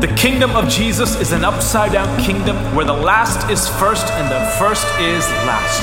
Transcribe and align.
The 0.00 0.14
kingdom 0.16 0.54
of 0.56 0.68
Jesus 0.68 1.20
is 1.20 1.32
an 1.32 1.44
upside 1.44 1.92
down 1.92 2.08
kingdom 2.22 2.56
where 2.74 2.84
the 2.84 2.92
last 2.92 3.50
is 3.50 3.68
first 3.80 4.06
and 4.12 4.30
the 4.30 4.40
first 4.58 4.86
is 5.00 5.26
last. 5.46 5.82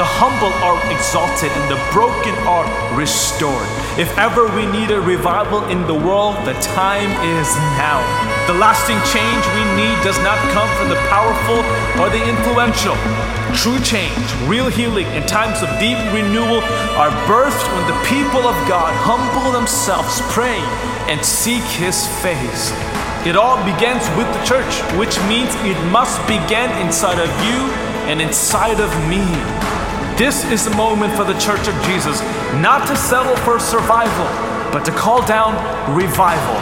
The 0.00 0.08
humble 0.08 0.48
are 0.64 0.80
exalted 0.88 1.52
and 1.52 1.68
the 1.68 1.76
broken 1.92 2.32
are 2.48 2.64
restored. 2.96 3.68
If 4.00 4.08
ever 4.16 4.48
we 4.56 4.64
need 4.64 4.88
a 4.88 4.96
revival 4.96 5.68
in 5.68 5.84
the 5.84 5.92
world, 5.92 6.40
the 6.48 6.56
time 6.64 7.12
is 7.36 7.48
now. 7.76 8.00
The 8.48 8.56
lasting 8.56 8.96
change 9.12 9.44
we 9.52 9.64
need 9.76 9.92
does 10.00 10.16
not 10.24 10.40
come 10.56 10.64
from 10.80 10.88
the 10.88 10.96
powerful 11.12 11.60
or 12.00 12.08
the 12.08 12.24
influential. 12.24 12.96
True 13.52 13.76
change, 13.84 14.16
real 14.48 14.72
healing, 14.72 15.04
and 15.12 15.28
times 15.28 15.60
of 15.60 15.68
deep 15.76 16.00
renewal 16.08 16.64
are 16.96 17.12
birthed 17.28 17.68
when 17.76 17.84
the 17.84 18.00
people 18.08 18.48
of 18.48 18.56
God 18.64 18.96
humble 19.04 19.52
themselves, 19.52 20.24
pray, 20.32 20.56
and 21.08 21.24
seek 21.24 21.62
His 21.62 22.06
face. 22.22 22.72
It 23.26 23.36
all 23.36 23.56
begins 23.64 24.02
with 24.18 24.26
the 24.34 24.44
church, 24.44 24.82
which 24.98 25.18
means 25.28 25.54
it 25.62 25.78
must 25.90 26.20
begin 26.26 26.70
inside 26.84 27.18
of 27.18 27.30
you 27.46 27.70
and 28.10 28.20
inside 28.20 28.80
of 28.80 28.90
me. 29.08 29.22
This 30.18 30.44
is 30.50 30.64
the 30.64 30.74
moment 30.76 31.14
for 31.14 31.24
the 31.24 31.38
church 31.38 31.68
of 31.68 31.74
Jesus 31.84 32.20
not 32.60 32.86
to 32.88 32.96
settle 32.96 33.36
for 33.36 33.58
survival, 33.58 34.26
but 34.72 34.84
to 34.84 34.90
call 34.90 35.24
down 35.24 35.54
revival. 35.96 36.58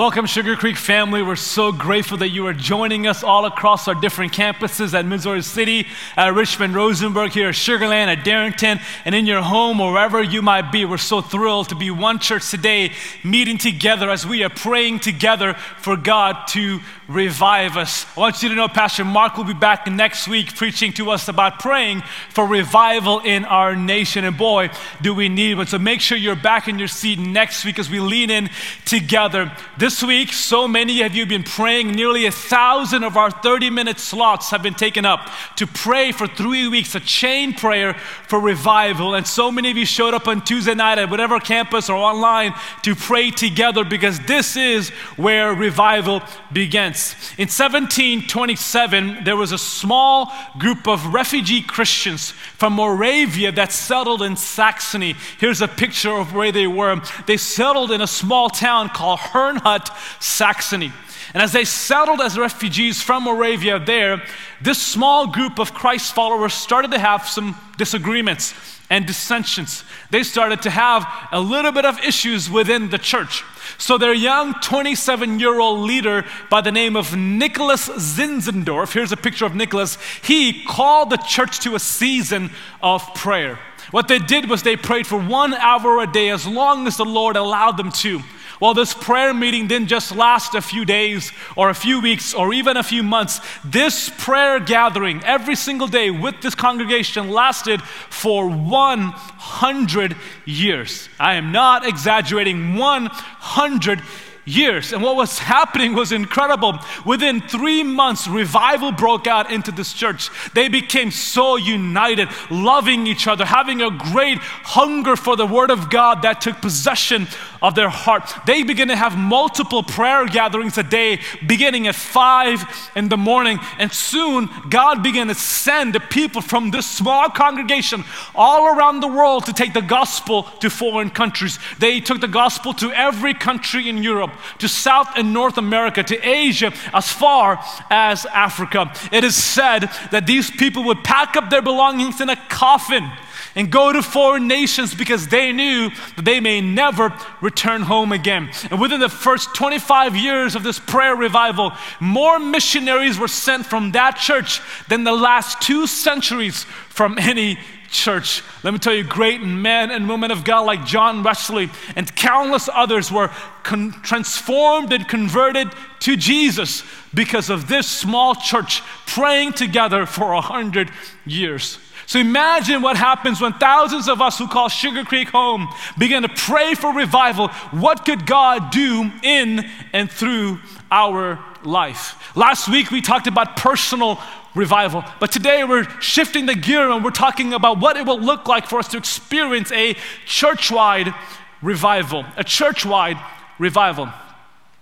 Welcome, 0.00 0.24
Sugar 0.24 0.56
Creek 0.56 0.78
family. 0.78 1.22
We're 1.22 1.36
so 1.36 1.72
grateful 1.72 2.16
that 2.16 2.30
you 2.30 2.46
are 2.46 2.54
joining 2.54 3.06
us 3.06 3.22
all 3.22 3.44
across 3.44 3.86
our 3.86 3.94
different 3.94 4.32
campuses 4.32 4.94
at 4.94 5.04
Missouri 5.04 5.42
City, 5.42 5.86
at 6.16 6.32
Richmond, 6.32 6.74
Rosenberg, 6.74 7.32
here 7.32 7.50
at 7.50 7.54
Sugarland, 7.54 8.06
at 8.06 8.24
Darrington, 8.24 8.80
and 9.04 9.14
in 9.14 9.26
your 9.26 9.42
home 9.42 9.78
or 9.78 9.92
wherever 9.92 10.22
you 10.22 10.40
might 10.40 10.72
be. 10.72 10.86
We're 10.86 10.96
so 10.96 11.20
thrilled 11.20 11.68
to 11.68 11.74
be 11.74 11.90
one 11.90 12.18
church 12.18 12.50
today, 12.50 12.92
meeting 13.22 13.58
together 13.58 14.08
as 14.08 14.26
we 14.26 14.42
are 14.42 14.48
praying 14.48 15.00
together 15.00 15.52
for 15.52 15.98
God 15.98 16.46
to 16.48 16.80
revive 17.10 17.76
us. 17.76 18.06
I 18.16 18.20
want 18.20 18.40
you 18.40 18.48
to 18.50 18.54
know 18.54 18.68
Pastor 18.68 19.04
Mark 19.04 19.36
will 19.36 19.44
be 19.44 19.52
back 19.52 19.84
next 19.88 20.28
week 20.28 20.54
preaching 20.54 20.92
to 20.92 21.10
us 21.10 21.26
about 21.26 21.58
praying 21.58 22.02
for 22.28 22.46
revival 22.46 23.18
in 23.18 23.44
our 23.44 23.74
nation. 23.74 24.24
And 24.24 24.38
boy, 24.38 24.70
do 25.02 25.12
we 25.12 25.28
need 25.28 25.56
one. 25.56 25.66
So 25.66 25.76
make 25.76 26.00
sure 26.00 26.16
you're 26.16 26.36
back 26.36 26.68
in 26.68 26.78
your 26.78 26.86
seat 26.86 27.18
next 27.18 27.64
week 27.64 27.80
as 27.80 27.90
we 27.90 27.98
lean 27.98 28.30
in 28.30 28.48
together. 28.84 29.50
This 29.76 30.04
week, 30.04 30.32
so 30.32 30.68
many 30.68 31.02
of 31.02 31.12
you 31.12 31.22
have 31.22 31.28
been 31.28 31.42
praying. 31.42 31.90
Nearly 31.90 32.26
a 32.26 32.30
thousand 32.30 33.02
of 33.02 33.16
our 33.16 33.32
30 33.32 33.70
minute 33.70 33.98
slots 33.98 34.50
have 34.50 34.62
been 34.62 34.74
taken 34.74 35.04
up 35.04 35.28
to 35.56 35.66
pray 35.66 36.12
for 36.12 36.28
three 36.28 36.68
weeks, 36.68 36.94
a 36.94 37.00
chain 37.00 37.54
prayer 37.54 37.94
for 38.28 38.38
revival. 38.38 39.16
And 39.16 39.26
so 39.26 39.50
many 39.50 39.68
of 39.72 39.76
you 39.76 39.84
showed 39.84 40.14
up 40.14 40.28
on 40.28 40.44
Tuesday 40.44 40.76
night 40.76 40.98
at 40.98 41.10
whatever 41.10 41.40
campus 41.40 41.90
or 41.90 41.96
online 41.96 42.54
to 42.82 42.94
pray 42.94 43.32
together 43.32 43.82
because 43.82 44.20
this 44.20 44.56
is 44.56 44.90
where 45.16 45.52
revival 45.54 46.22
begins. 46.52 46.99
In 47.38 47.48
1727, 47.48 49.24
there 49.24 49.36
was 49.36 49.52
a 49.52 49.58
small 49.58 50.32
group 50.58 50.86
of 50.86 51.12
refugee 51.12 51.62
Christians 51.62 52.30
from 52.30 52.74
Moravia 52.74 53.52
that 53.52 53.72
settled 53.72 54.22
in 54.22 54.36
Saxony. 54.36 55.14
Here's 55.38 55.60
a 55.60 55.68
picture 55.68 56.12
of 56.12 56.34
where 56.34 56.52
they 56.52 56.66
were. 56.66 57.00
They 57.26 57.36
settled 57.36 57.90
in 57.90 58.00
a 58.00 58.06
small 58.06 58.50
town 58.50 58.88
called 58.90 59.20
Herrnhut, 59.20 59.90
Saxony. 60.22 60.92
And 61.32 61.42
as 61.42 61.52
they 61.52 61.64
settled 61.64 62.20
as 62.20 62.38
refugees 62.38 63.02
from 63.02 63.24
Moravia 63.24 63.78
there, 63.78 64.22
this 64.60 64.82
small 64.82 65.26
group 65.28 65.58
of 65.58 65.72
Christ 65.74 66.14
followers 66.14 66.54
started 66.54 66.90
to 66.90 66.98
have 66.98 67.28
some 67.28 67.56
disagreements 67.76 68.54
and 68.90 69.06
dissensions. 69.06 69.84
They 70.10 70.24
started 70.24 70.62
to 70.62 70.70
have 70.70 71.06
a 71.30 71.40
little 71.40 71.70
bit 71.70 71.84
of 71.84 71.98
issues 72.00 72.50
within 72.50 72.90
the 72.90 72.98
church. 72.98 73.44
So 73.78 73.96
their 73.96 74.12
young 74.12 74.54
27 74.54 75.38
year 75.38 75.60
old 75.60 75.80
leader 75.80 76.26
by 76.50 76.60
the 76.60 76.72
name 76.72 76.96
of 76.96 77.16
Nicholas 77.16 77.88
Zinzendorf, 77.88 78.92
here's 78.92 79.12
a 79.12 79.16
picture 79.16 79.46
of 79.46 79.54
Nicholas, 79.54 79.96
he 80.22 80.64
called 80.64 81.10
the 81.10 81.18
church 81.18 81.60
to 81.60 81.76
a 81.76 81.80
season 81.80 82.50
of 82.82 83.14
prayer. 83.14 83.58
What 83.92 84.08
they 84.08 84.18
did 84.18 84.50
was 84.50 84.62
they 84.62 84.76
prayed 84.76 85.06
for 85.06 85.18
one 85.18 85.54
hour 85.54 86.02
a 86.02 86.06
day 86.06 86.30
as 86.30 86.46
long 86.46 86.86
as 86.86 86.96
the 86.96 87.04
Lord 87.04 87.36
allowed 87.36 87.76
them 87.76 87.92
to. 87.92 88.20
Well, 88.60 88.74
this 88.74 88.92
prayer 88.92 89.32
meeting 89.32 89.68
didn't 89.68 89.88
just 89.88 90.14
last 90.14 90.54
a 90.54 90.60
few 90.60 90.84
days 90.84 91.32
or 91.56 91.70
a 91.70 91.74
few 91.74 92.00
weeks 92.00 92.34
or 92.34 92.52
even 92.52 92.76
a 92.76 92.82
few 92.82 93.02
months. 93.02 93.40
This 93.64 94.10
prayer 94.18 94.60
gathering 94.60 95.24
every 95.24 95.56
single 95.56 95.88
day 95.88 96.10
with 96.10 96.42
this 96.42 96.54
congregation 96.54 97.30
lasted 97.30 97.80
for 97.80 98.50
100 98.50 100.16
years. 100.44 101.08
I 101.18 101.34
am 101.34 101.52
not 101.52 101.86
exaggerating, 101.86 102.76
100 102.76 104.02
years. 104.44 104.92
And 104.92 105.02
what 105.02 105.16
was 105.16 105.38
happening 105.38 105.94
was 105.94 106.12
incredible. 106.12 106.78
Within 107.04 107.40
three 107.40 107.82
months, 107.82 108.26
revival 108.26 108.92
broke 108.92 109.26
out 109.26 109.50
into 109.50 109.72
this 109.72 109.92
church. 109.92 110.30
They 110.54 110.68
became 110.68 111.10
so 111.10 111.56
united, 111.56 112.28
loving 112.50 113.06
each 113.06 113.26
other, 113.26 113.44
having 113.44 113.82
a 113.82 113.90
great 113.90 114.38
hunger 114.38 115.16
for 115.16 115.36
the 115.36 115.46
Word 115.46 115.70
of 115.70 115.90
God 115.90 116.22
that 116.22 116.40
took 116.40 116.60
possession 116.60 117.26
of 117.62 117.74
their 117.74 117.88
heart. 117.88 118.32
They 118.46 118.62
began 118.62 118.88
to 118.88 118.96
have 118.96 119.16
multiple 119.16 119.82
prayer 119.82 120.26
gatherings 120.26 120.78
a 120.78 120.82
day, 120.82 121.20
beginning 121.46 121.86
at 121.86 121.94
five 121.94 122.64
in 122.96 123.08
the 123.08 123.16
morning. 123.16 123.58
And 123.78 123.92
soon, 123.92 124.48
God 124.68 125.02
began 125.02 125.28
to 125.28 125.34
send 125.34 125.94
the 125.94 126.00
people 126.00 126.40
from 126.40 126.70
this 126.70 126.86
small 126.86 127.28
congregation 127.28 128.04
all 128.34 128.66
around 128.66 129.00
the 129.00 129.08
world 129.08 129.46
to 129.46 129.52
take 129.52 129.74
the 129.74 129.82
gospel 129.82 130.44
to 130.60 130.70
foreign 130.70 131.10
countries. 131.10 131.58
They 131.78 132.00
took 132.00 132.20
the 132.20 132.28
gospel 132.28 132.72
to 132.74 132.90
every 132.92 133.34
country 133.34 133.88
in 133.88 134.02
Europe, 134.02 134.29
to 134.58 134.68
South 134.68 135.08
and 135.16 135.32
North 135.32 135.58
America, 135.58 136.02
to 136.02 136.28
Asia, 136.28 136.72
as 136.92 137.10
far 137.10 137.62
as 137.90 138.26
Africa. 138.26 138.92
It 139.12 139.24
is 139.24 139.36
said 139.36 139.90
that 140.10 140.26
these 140.26 140.50
people 140.50 140.84
would 140.84 141.04
pack 141.04 141.36
up 141.36 141.50
their 141.50 141.62
belongings 141.62 142.20
in 142.20 142.28
a 142.28 142.36
coffin 142.48 143.10
and 143.54 143.70
go 143.70 143.92
to 143.92 144.02
foreign 144.02 144.46
nations 144.46 144.94
because 144.94 145.28
they 145.28 145.52
knew 145.52 145.90
that 146.16 146.24
they 146.24 146.40
may 146.40 146.60
never 146.60 147.12
return 147.40 147.82
home 147.82 148.12
again. 148.12 148.50
And 148.70 148.80
within 148.80 149.00
the 149.00 149.08
first 149.08 149.54
25 149.54 150.16
years 150.16 150.54
of 150.54 150.62
this 150.62 150.78
prayer 150.78 151.16
revival, 151.16 151.72
more 151.98 152.38
missionaries 152.38 153.18
were 153.18 153.28
sent 153.28 153.66
from 153.66 153.92
that 153.92 154.16
church 154.16 154.60
than 154.88 155.04
the 155.04 155.12
last 155.12 155.60
two 155.60 155.86
centuries 155.86 156.64
from 156.88 157.18
any 157.18 157.58
church. 157.90 158.42
Let 158.62 158.72
me 158.72 158.78
tell 158.78 158.94
you, 158.94 159.04
great 159.04 159.42
men 159.42 159.90
and 159.90 160.08
women 160.08 160.30
of 160.30 160.44
God 160.44 160.60
like 160.60 160.86
John 160.86 161.22
Wesley 161.22 161.70
and 161.96 162.14
countless 162.14 162.68
others 162.72 163.10
were 163.10 163.30
con- 163.62 163.92
transformed 164.02 164.92
and 164.92 165.06
converted 165.06 165.68
to 166.00 166.16
Jesus 166.16 166.84
because 167.12 167.50
of 167.50 167.68
this 167.68 167.88
small 167.88 168.34
church 168.34 168.82
praying 169.06 169.54
together 169.54 170.06
for 170.06 170.32
a 170.32 170.40
hundred 170.40 170.90
years. 171.26 171.78
So 172.06 172.18
imagine 172.18 172.82
what 172.82 172.96
happens 172.96 173.40
when 173.40 173.52
thousands 173.52 174.08
of 174.08 174.20
us 174.20 174.36
who 174.36 174.48
call 174.48 174.68
Sugar 174.68 175.04
Creek 175.04 175.28
home 175.28 175.68
begin 175.96 176.22
to 176.22 176.28
pray 176.28 176.74
for 176.74 176.92
revival. 176.92 177.48
What 177.70 178.04
could 178.04 178.26
God 178.26 178.72
do 178.72 179.12
in 179.22 179.64
and 179.92 180.10
through 180.10 180.58
our 180.90 181.38
life? 181.62 182.36
Last 182.36 182.68
week 182.68 182.90
we 182.90 183.00
talked 183.00 183.28
about 183.28 183.56
personal 183.56 184.18
revival, 184.54 185.04
but 185.20 185.30
today 185.30 185.64
we're 185.64 185.88
shifting 186.00 186.46
the 186.46 186.54
gear 186.54 186.90
and 186.90 187.04
we're 187.04 187.10
talking 187.10 187.52
about 187.52 187.78
what 187.78 187.96
it 187.96 188.06
will 188.06 188.20
look 188.20 188.48
like 188.48 188.66
for 188.66 188.78
us 188.78 188.88
to 188.88 188.96
experience 188.96 189.70
a 189.72 189.96
church 190.26 190.70
wide 190.70 191.14
revival. 191.62 192.24
A 192.36 192.44
church 192.44 192.84
wide 192.84 193.18
revival. 193.58 194.08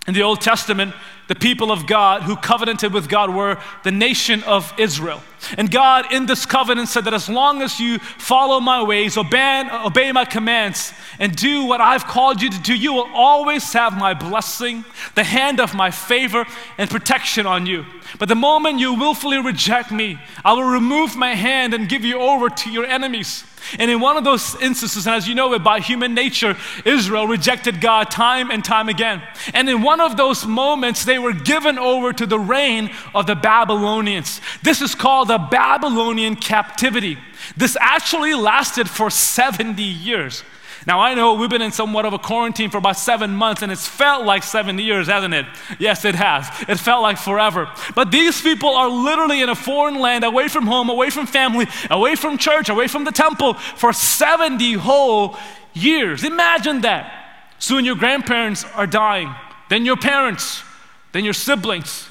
In 0.07 0.13
the 0.13 0.23
Old 0.23 0.41
Testament, 0.41 0.93
the 1.29 1.35
people 1.35 1.71
of 1.71 1.85
God 1.85 2.23
who 2.23 2.35
covenanted 2.35 2.91
with 2.91 3.07
God 3.07 3.33
were 3.33 3.61
the 3.83 3.91
nation 3.91 4.41
of 4.43 4.73
Israel. 4.79 5.21
And 5.59 5.69
God, 5.69 6.11
in 6.11 6.25
this 6.25 6.43
covenant, 6.43 6.89
said 6.89 7.05
that 7.05 7.13
as 7.13 7.29
long 7.29 7.61
as 7.61 7.79
you 7.79 7.99
follow 7.99 8.59
my 8.59 8.81
ways, 8.81 9.15
obey, 9.15 9.63
obey 9.85 10.11
my 10.11 10.25
commands, 10.25 10.91
and 11.19 11.35
do 11.35 11.65
what 11.65 11.81
I've 11.81 12.05
called 12.05 12.41
you 12.41 12.49
to 12.49 12.59
do, 12.59 12.75
you 12.75 12.93
will 12.93 13.09
always 13.13 13.71
have 13.73 13.95
my 13.95 14.15
blessing, 14.15 14.83
the 15.13 15.23
hand 15.23 15.59
of 15.59 15.75
my 15.75 15.91
favor, 15.91 16.45
and 16.79 16.89
protection 16.89 17.45
on 17.45 17.67
you. 17.67 17.85
But 18.17 18.27
the 18.27 18.35
moment 18.35 18.79
you 18.79 18.95
willfully 18.95 19.37
reject 19.37 19.91
me, 19.91 20.19
I 20.43 20.53
will 20.53 20.63
remove 20.63 21.15
my 21.15 21.35
hand 21.35 21.75
and 21.75 21.87
give 21.87 22.03
you 22.03 22.19
over 22.19 22.49
to 22.49 22.71
your 22.71 22.85
enemies. 22.85 23.43
And 23.77 23.91
in 23.91 23.99
one 23.99 24.17
of 24.17 24.23
those 24.23 24.55
instances, 24.61 25.05
and 25.05 25.15
as 25.15 25.27
you 25.27 25.35
know 25.35 25.53
it 25.53 25.63
by 25.63 25.79
human 25.79 26.13
nature, 26.13 26.57
Israel 26.85 27.27
rejected 27.27 27.81
God 27.81 28.09
time 28.09 28.49
and 28.49 28.63
time 28.63 28.89
again. 28.89 29.21
And 29.53 29.69
in 29.69 29.81
one 29.81 30.01
of 30.01 30.17
those 30.17 30.45
moments, 30.45 31.05
they 31.05 31.19
were 31.19 31.33
given 31.33 31.77
over 31.77 32.13
to 32.13 32.25
the 32.25 32.39
reign 32.39 32.91
of 33.13 33.27
the 33.27 33.35
Babylonians. 33.35 34.41
This 34.63 34.81
is 34.81 34.95
called 34.95 35.27
the 35.27 35.37
Babylonian 35.37 36.35
captivity. 36.35 37.17
This 37.55 37.77
actually 37.79 38.33
lasted 38.33 38.89
for 38.89 39.09
70 39.09 39.81
years. 39.81 40.43
Now, 40.87 40.99
I 40.99 41.13
know 41.13 41.33
we've 41.33 41.49
been 41.49 41.61
in 41.61 41.71
somewhat 41.71 42.05
of 42.05 42.13
a 42.13 42.19
quarantine 42.19 42.69
for 42.69 42.77
about 42.77 42.97
seven 42.97 43.31
months, 43.31 43.61
and 43.61 43.71
it's 43.71 43.87
felt 43.87 44.25
like 44.25 44.43
seven 44.43 44.79
years, 44.79 45.07
hasn't 45.07 45.33
it? 45.33 45.45
Yes, 45.77 46.05
it 46.05 46.15
has. 46.15 46.47
It 46.67 46.79
felt 46.79 47.01
like 47.01 47.17
forever. 47.17 47.69
But 47.95 48.11
these 48.11 48.41
people 48.41 48.69
are 48.69 48.89
literally 48.89 49.41
in 49.41 49.49
a 49.49 49.55
foreign 49.55 49.99
land, 49.99 50.23
away 50.23 50.47
from 50.47 50.65
home, 50.67 50.89
away 50.89 51.09
from 51.09 51.27
family, 51.27 51.67
away 51.89 52.15
from 52.15 52.37
church, 52.37 52.69
away 52.69 52.87
from 52.87 53.03
the 53.03 53.11
temple 53.11 53.55
for 53.55 53.91
70 53.91 54.73
whole 54.73 55.37
years. 55.73 56.23
Imagine 56.23 56.81
that. 56.81 57.15
Soon 57.59 57.83
your 57.83 57.95
grandparents 57.95 58.63
are 58.75 58.87
dying, 58.87 59.33
then 59.69 59.85
your 59.85 59.97
parents, 59.97 60.63
then 61.11 61.25
your 61.25 61.33
siblings. 61.33 62.07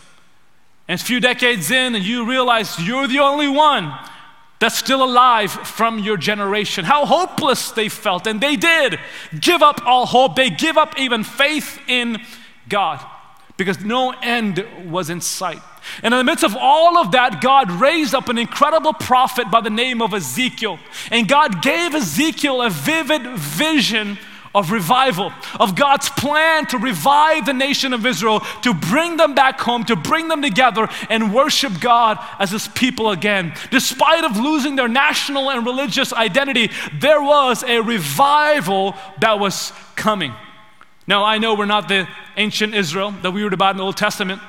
And 0.87 1.01
a 1.01 1.03
few 1.03 1.21
decades 1.21 1.71
in, 1.71 1.95
and 1.95 2.05
you 2.05 2.27
realize 2.27 2.79
you're 2.79 3.07
the 3.07 3.21
only 3.21 3.49
one 3.49 3.93
that's 4.59 4.77
still 4.77 5.05
alive 5.05 5.53
from 5.53 5.99
your 5.99 6.17
generation. 6.17 6.85
How 6.85 7.07
hopeless 7.07 7.71
they 7.71 7.89
felt, 7.89 8.27
and 8.27 8.41
they 8.41 8.57
did 8.57 8.99
give 9.39 9.63
up 9.63 9.81
all 9.87 10.07
hope. 10.07 10.37
They 10.37 10.51
give 10.51 10.77
up 10.77 10.99
even 10.99 11.25
faith 11.25 11.81
in 11.87 12.19
God 12.69 13.05
because 13.57 13.85
no 13.85 14.13
end 14.23 14.65
was 14.87 15.11
in 15.11 15.21
sight. 15.21 15.61
And 16.03 16.15
in 16.15 16.19
the 16.19 16.25
midst 16.25 16.45
of 16.45 16.57
all 16.57 16.99
of 16.99 17.13
that, 17.13 17.41
God 17.41 17.71
raised 17.71 18.15
up 18.15 18.29
an 18.29 18.39
incredible 18.39 18.93
prophet 18.93 19.51
by 19.51 19.61
the 19.61 19.71
name 19.71 20.01
of 20.01 20.15
Ezekiel. 20.15 20.79
And 21.11 21.29
God 21.29 21.63
gave 21.63 21.95
Ezekiel 21.95 22.63
a 22.63 22.71
vivid 22.71 23.27
vision 23.37 24.19
of 24.59 24.73
revival, 24.73 25.33
of 25.61 25.77
God's 25.77 26.11
plan 26.11 26.67
to 26.67 26.79
revive 26.79 27.47
the 27.47 27.53
nation 27.53 27.93
of 27.93 28.05
Israel, 28.05 28.41
to 28.63 28.75
bring 28.75 29.17
them 29.17 29.35
back 29.35 29.61
home, 29.61 29.85
to 29.85 29.95
bring 29.95 30.27
them 30.27 30.43
together 30.43 30.89
and 31.09 31.33
worship 31.33 31.81
God 31.81 32.19
as 32.41 32.51
his 32.51 32.67
people 32.67 33.11
again. 33.11 33.55
Despite 33.71 34.25
of 34.25 34.37
losing 34.37 34.75
their 34.75 34.89
national 34.89 35.49
and 35.51 35.65
religious 35.65 36.13
identity, 36.13 36.71
there 36.95 37.23
was 37.23 37.63
a 37.63 37.81
revival 37.81 38.97
that 39.21 39.39
was 39.39 39.73
coming. 39.95 40.35
Now, 41.07 41.25
I 41.25 41.39
know 41.39 41.55
we're 41.55 41.67
not 41.67 41.89
the 41.89 42.09
ancient 42.37 42.75
Israel 42.75 43.13
that 43.23 43.31
we 43.31 43.45
read 43.45 43.53
about 43.53 43.71
in 43.71 43.77
the 43.77 43.85
Old 43.85 43.97
Testament. 43.97 44.43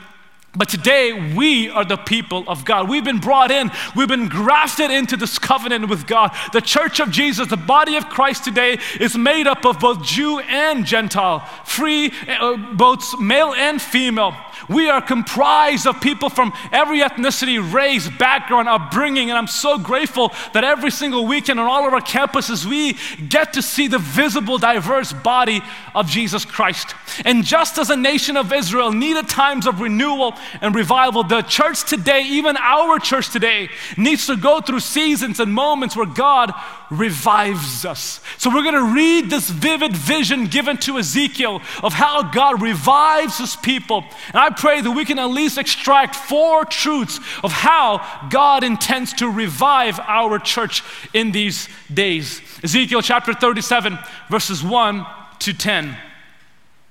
But 0.55 0.67
today, 0.67 1.33
we 1.35 1.69
are 1.69 1.85
the 1.85 1.97
people 1.97 2.43
of 2.47 2.65
God. 2.65 2.89
We've 2.89 3.03
been 3.03 3.19
brought 3.19 3.51
in, 3.51 3.69
we've 3.95 4.07
been 4.07 4.27
grafted 4.29 4.89
into 4.89 5.15
this 5.15 5.37
covenant 5.37 5.89
with 5.89 6.07
God. 6.07 6.35
The 6.53 6.61
church 6.61 6.99
of 6.99 7.11
Jesus, 7.11 7.47
the 7.47 7.57
body 7.57 7.95
of 7.97 8.09
Christ 8.09 8.45
today, 8.45 8.79
is 8.99 9.15
made 9.15 9.45
up 9.45 9.63
of 9.63 9.79
both 9.79 10.03
Jew 10.03 10.39
and 10.39 10.85
Gentile, 10.85 11.41
free, 11.65 12.11
uh, 12.27 12.57
both 12.73 13.19
male 13.19 13.53
and 13.53 13.79
female. 13.79 14.35
We 14.67 14.89
are 14.89 15.01
comprised 15.01 15.87
of 15.87 16.01
people 16.01 16.29
from 16.29 16.53
every 16.71 16.99
ethnicity, 16.99 17.59
race, 17.73 18.09
background, 18.09 18.67
upbringing, 18.67 19.29
and 19.29 19.37
I'm 19.37 19.47
so 19.47 19.77
grateful 19.77 20.33
that 20.53 20.63
every 20.63 20.91
single 20.91 21.25
weekend 21.25 21.59
on 21.59 21.67
all 21.67 21.87
of 21.87 21.93
our 21.93 22.01
campuses 22.01 22.65
we 22.65 22.97
get 23.27 23.53
to 23.53 23.61
see 23.61 23.87
the 23.87 23.99
visible, 23.99 24.57
diverse 24.57 25.13
body 25.13 25.61
of 25.95 26.07
Jesus 26.07 26.45
Christ. 26.45 26.95
And 27.25 27.43
just 27.43 27.77
as 27.77 27.89
a 27.89 27.95
nation 27.95 28.37
of 28.37 28.51
Israel 28.51 28.91
needed 28.91 29.29
times 29.29 29.65
of 29.65 29.81
renewal 29.81 30.33
and 30.61 30.75
revival, 30.75 31.23
the 31.23 31.41
church 31.43 31.83
today, 31.85 32.23
even 32.23 32.57
our 32.57 32.99
church 32.99 33.29
today, 33.29 33.69
needs 33.97 34.27
to 34.27 34.35
go 34.35 34.61
through 34.61 34.79
seasons 34.81 35.39
and 35.39 35.53
moments 35.53 35.95
where 35.95 36.05
God 36.05 36.53
revives 36.89 37.85
us. 37.85 38.19
So 38.37 38.49
we're 38.49 38.63
going 38.63 38.75
to 38.75 38.93
read 38.93 39.29
this 39.29 39.49
vivid 39.49 39.95
vision 39.95 40.45
given 40.45 40.77
to 40.77 40.97
Ezekiel 40.97 41.61
of 41.83 41.93
how 41.93 42.23
God 42.23 42.61
revives 42.61 43.37
his 43.37 43.55
people. 43.55 44.03
And 44.27 44.37
I 44.37 44.49
pray 44.49 44.81
that 44.81 44.91
we 44.91 45.05
can 45.05 45.19
at 45.19 45.25
least 45.25 45.57
extract 45.57 46.15
four 46.15 46.65
truths 46.65 47.19
of 47.43 47.51
how 47.51 48.27
God 48.29 48.63
intends 48.63 49.13
to 49.13 49.29
revive 49.29 49.99
our 49.99 50.39
church 50.39 50.83
in 51.13 51.31
these 51.31 51.69
days. 51.93 52.41
Ezekiel 52.63 53.01
chapter 53.01 53.33
37, 53.33 53.97
verses 54.29 54.63
1 54.63 55.05
to 55.39 55.53
10. 55.53 55.95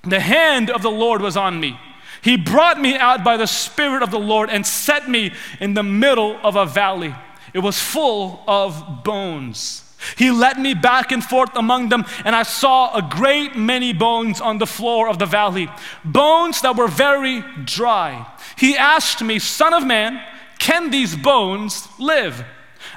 The 0.03 0.19
hand 0.19 0.69
of 0.69 0.81
the 0.81 0.91
Lord 0.91 1.21
was 1.21 1.35
on 1.35 1.59
me. 1.59 1.77
He 2.21 2.37
brought 2.37 2.79
me 2.79 2.97
out 2.97 3.23
by 3.23 3.37
the 3.37 3.47
Spirit 3.47 4.03
of 4.03 4.11
the 4.11 4.19
Lord 4.19 4.49
and 4.49 4.65
set 4.65 5.09
me 5.09 5.33
in 5.59 5.73
the 5.73 5.83
middle 5.83 6.37
of 6.43 6.55
a 6.55 6.65
valley. 6.65 7.15
It 7.53 7.59
was 7.59 7.79
full 7.79 8.43
of 8.47 9.03
bones. 9.03 9.88
He 10.17 10.31
led 10.31 10.57
me 10.57 10.73
back 10.73 11.11
and 11.11 11.23
forth 11.23 11.55
among 11.55 11.89
them, 11.89 12.05
and 12.23 12.35
I 12.35 12.43
saw 12.43 12.95
a 12.95 13.01
great 13.01 13.55
many 13.55 13.93
bones 13.93 14.39
on 14.39 14.57
the 14.57 14.67
floor 14.67 15.09
of 15.09 15.19
the 15.19 15.25
valley, 15.25 15.69
bones 16.05 16.61
that 16.61 16.75
were 16.75 16.87
very 16.87 17.43
dry. 17.65 18.25
He 18.57 18.77
asked 18.77 19.21
me, 19.21 19.39
Son 19.39 19.73
of 19.73 19.85
man, 19.85 20.21
can 20.57 20.89
these 20.89 21.15
bones 21.15 21.87
live? 21.99 22.43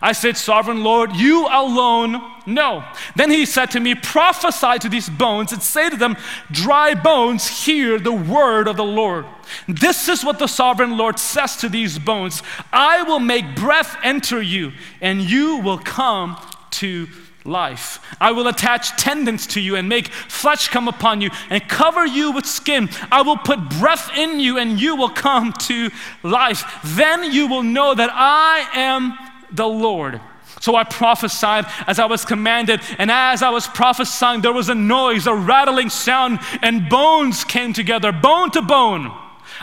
I 0.01 0.13
said, 0.13 0.37
Sovereign 0.37 0.83
Lord, 0.83 1.15
you 1.15 1.47
alone 1.47 2.21
know. 2.47 2.85
Then 3.15 3.31
he 3.31 3.47
said 3.47 3.71
to 3.73 3.81
me, 3.81 3.95
Prophesy 3.95 4.79
to 4.81 4.89
these 4.89 5.09
bones 5.09 5.53
and 5.53 5.63
say 5.63 5.91
to 5.91 5.97
them, 5.97 6.17
Dry 6.51 6.95
bones, 6.95 7.65
hear 7.65 7.99
the 7.99 8.13
word 8.13 8.67
of 8.67 8.77
the 8.77 8.85
Lord. 8.85 9.27
This 9.69 10.09
is 10.09 10.25
what 10.25 10.39
the 10.39 10.47
sovereign 10.49 10.97
Lord 10.97 11.19
says 11.19 11.57
to 11.59 11.69
these 11.69 11.99
bones 11.99 12.43
I 12.73 13.03
will 13.03 13.21
make 13.21 13.55
breath 13.55 13.97
enter 14.03 14.43
you, 14.43 14.73
and 15.01 15.23
you 15.23 15.59
will 15.59 15.79
come 15.79 16.37
to 16.73 17.09
life. 17.45 18.01
I 18.21 18.33
will 18.33 18.47
attach 18.49 18.97
tendons 18.97 19.47
to 19.49 19.61
you 19.61 19.77
and 19.77 19.89
make 19.89 20.09
flesh 20.09 20.69
come 20.69 20.89
upon 20.89 21.21
you 21.21 21.31
and 21.51 21.67
cover 21.69 22.07
you 22.07 22.33
with 22.33 22.47
skin. 22.47 22.89
I 23.11 23.23
will 23.23 23.37
put 23.37 23.69
breath 23.81 24.11
in 24.17 24.39
you 24.41 24.59
and 24.59 24.81
you 24.81 24.97
will 24.97 25.11
come 25.11 25.53
to 25.53 25.91
life. 26.23 26.65
Then 26.85 27.33
you 27.33 27.49
will 27.49 27.63
know 27.63 27.95
that 27.95 28.11
I 28.13 28.69
am 28.75 29.19
the 29.51 29.67
Lord. 29.67 30.21
So 30.61 30.77
I 30.77 30.85
prophesied 30.85 31.67
as 31.89 31.99
I 31.99 32.07
was 32.07 32.25
commanded, 32.25 32.81
and 32.97 33.11
as 33.11 33.43
I 33.43 33.51
was 33.51 33.67
prophesying, 33.67 34.43
there 34.43 34.53
was 34.53 34.69
a 34.69 34.77
noise, 34.77 35.27
a 35.27 35.35
rattling 35.35 35.91
sound, 35.91 36.39
and 36.63 36.89
bones 36.89 37.43
came 37.43 37.73
together, 37.73 38.13
bone 38.13 38.53
to 38.53 38.63
bone. 38.63 39.11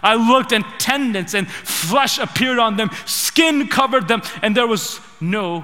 I 0.03 0.15
looked, 0.15 0.51
and 0.51 0.65
tendons 0.77 1.35
and 1.35 1.47
flesh 1.47 2.19
appeared 2.19 2.59
on 2.59 2.75
them, 2.75 2.89
skin 3.05 3.69
covered 3.69 4.09
them, 4.09 4.21
and 4.41 4.57
there 4.57 4.67
was 4.67 4.99
no 5.21 5.63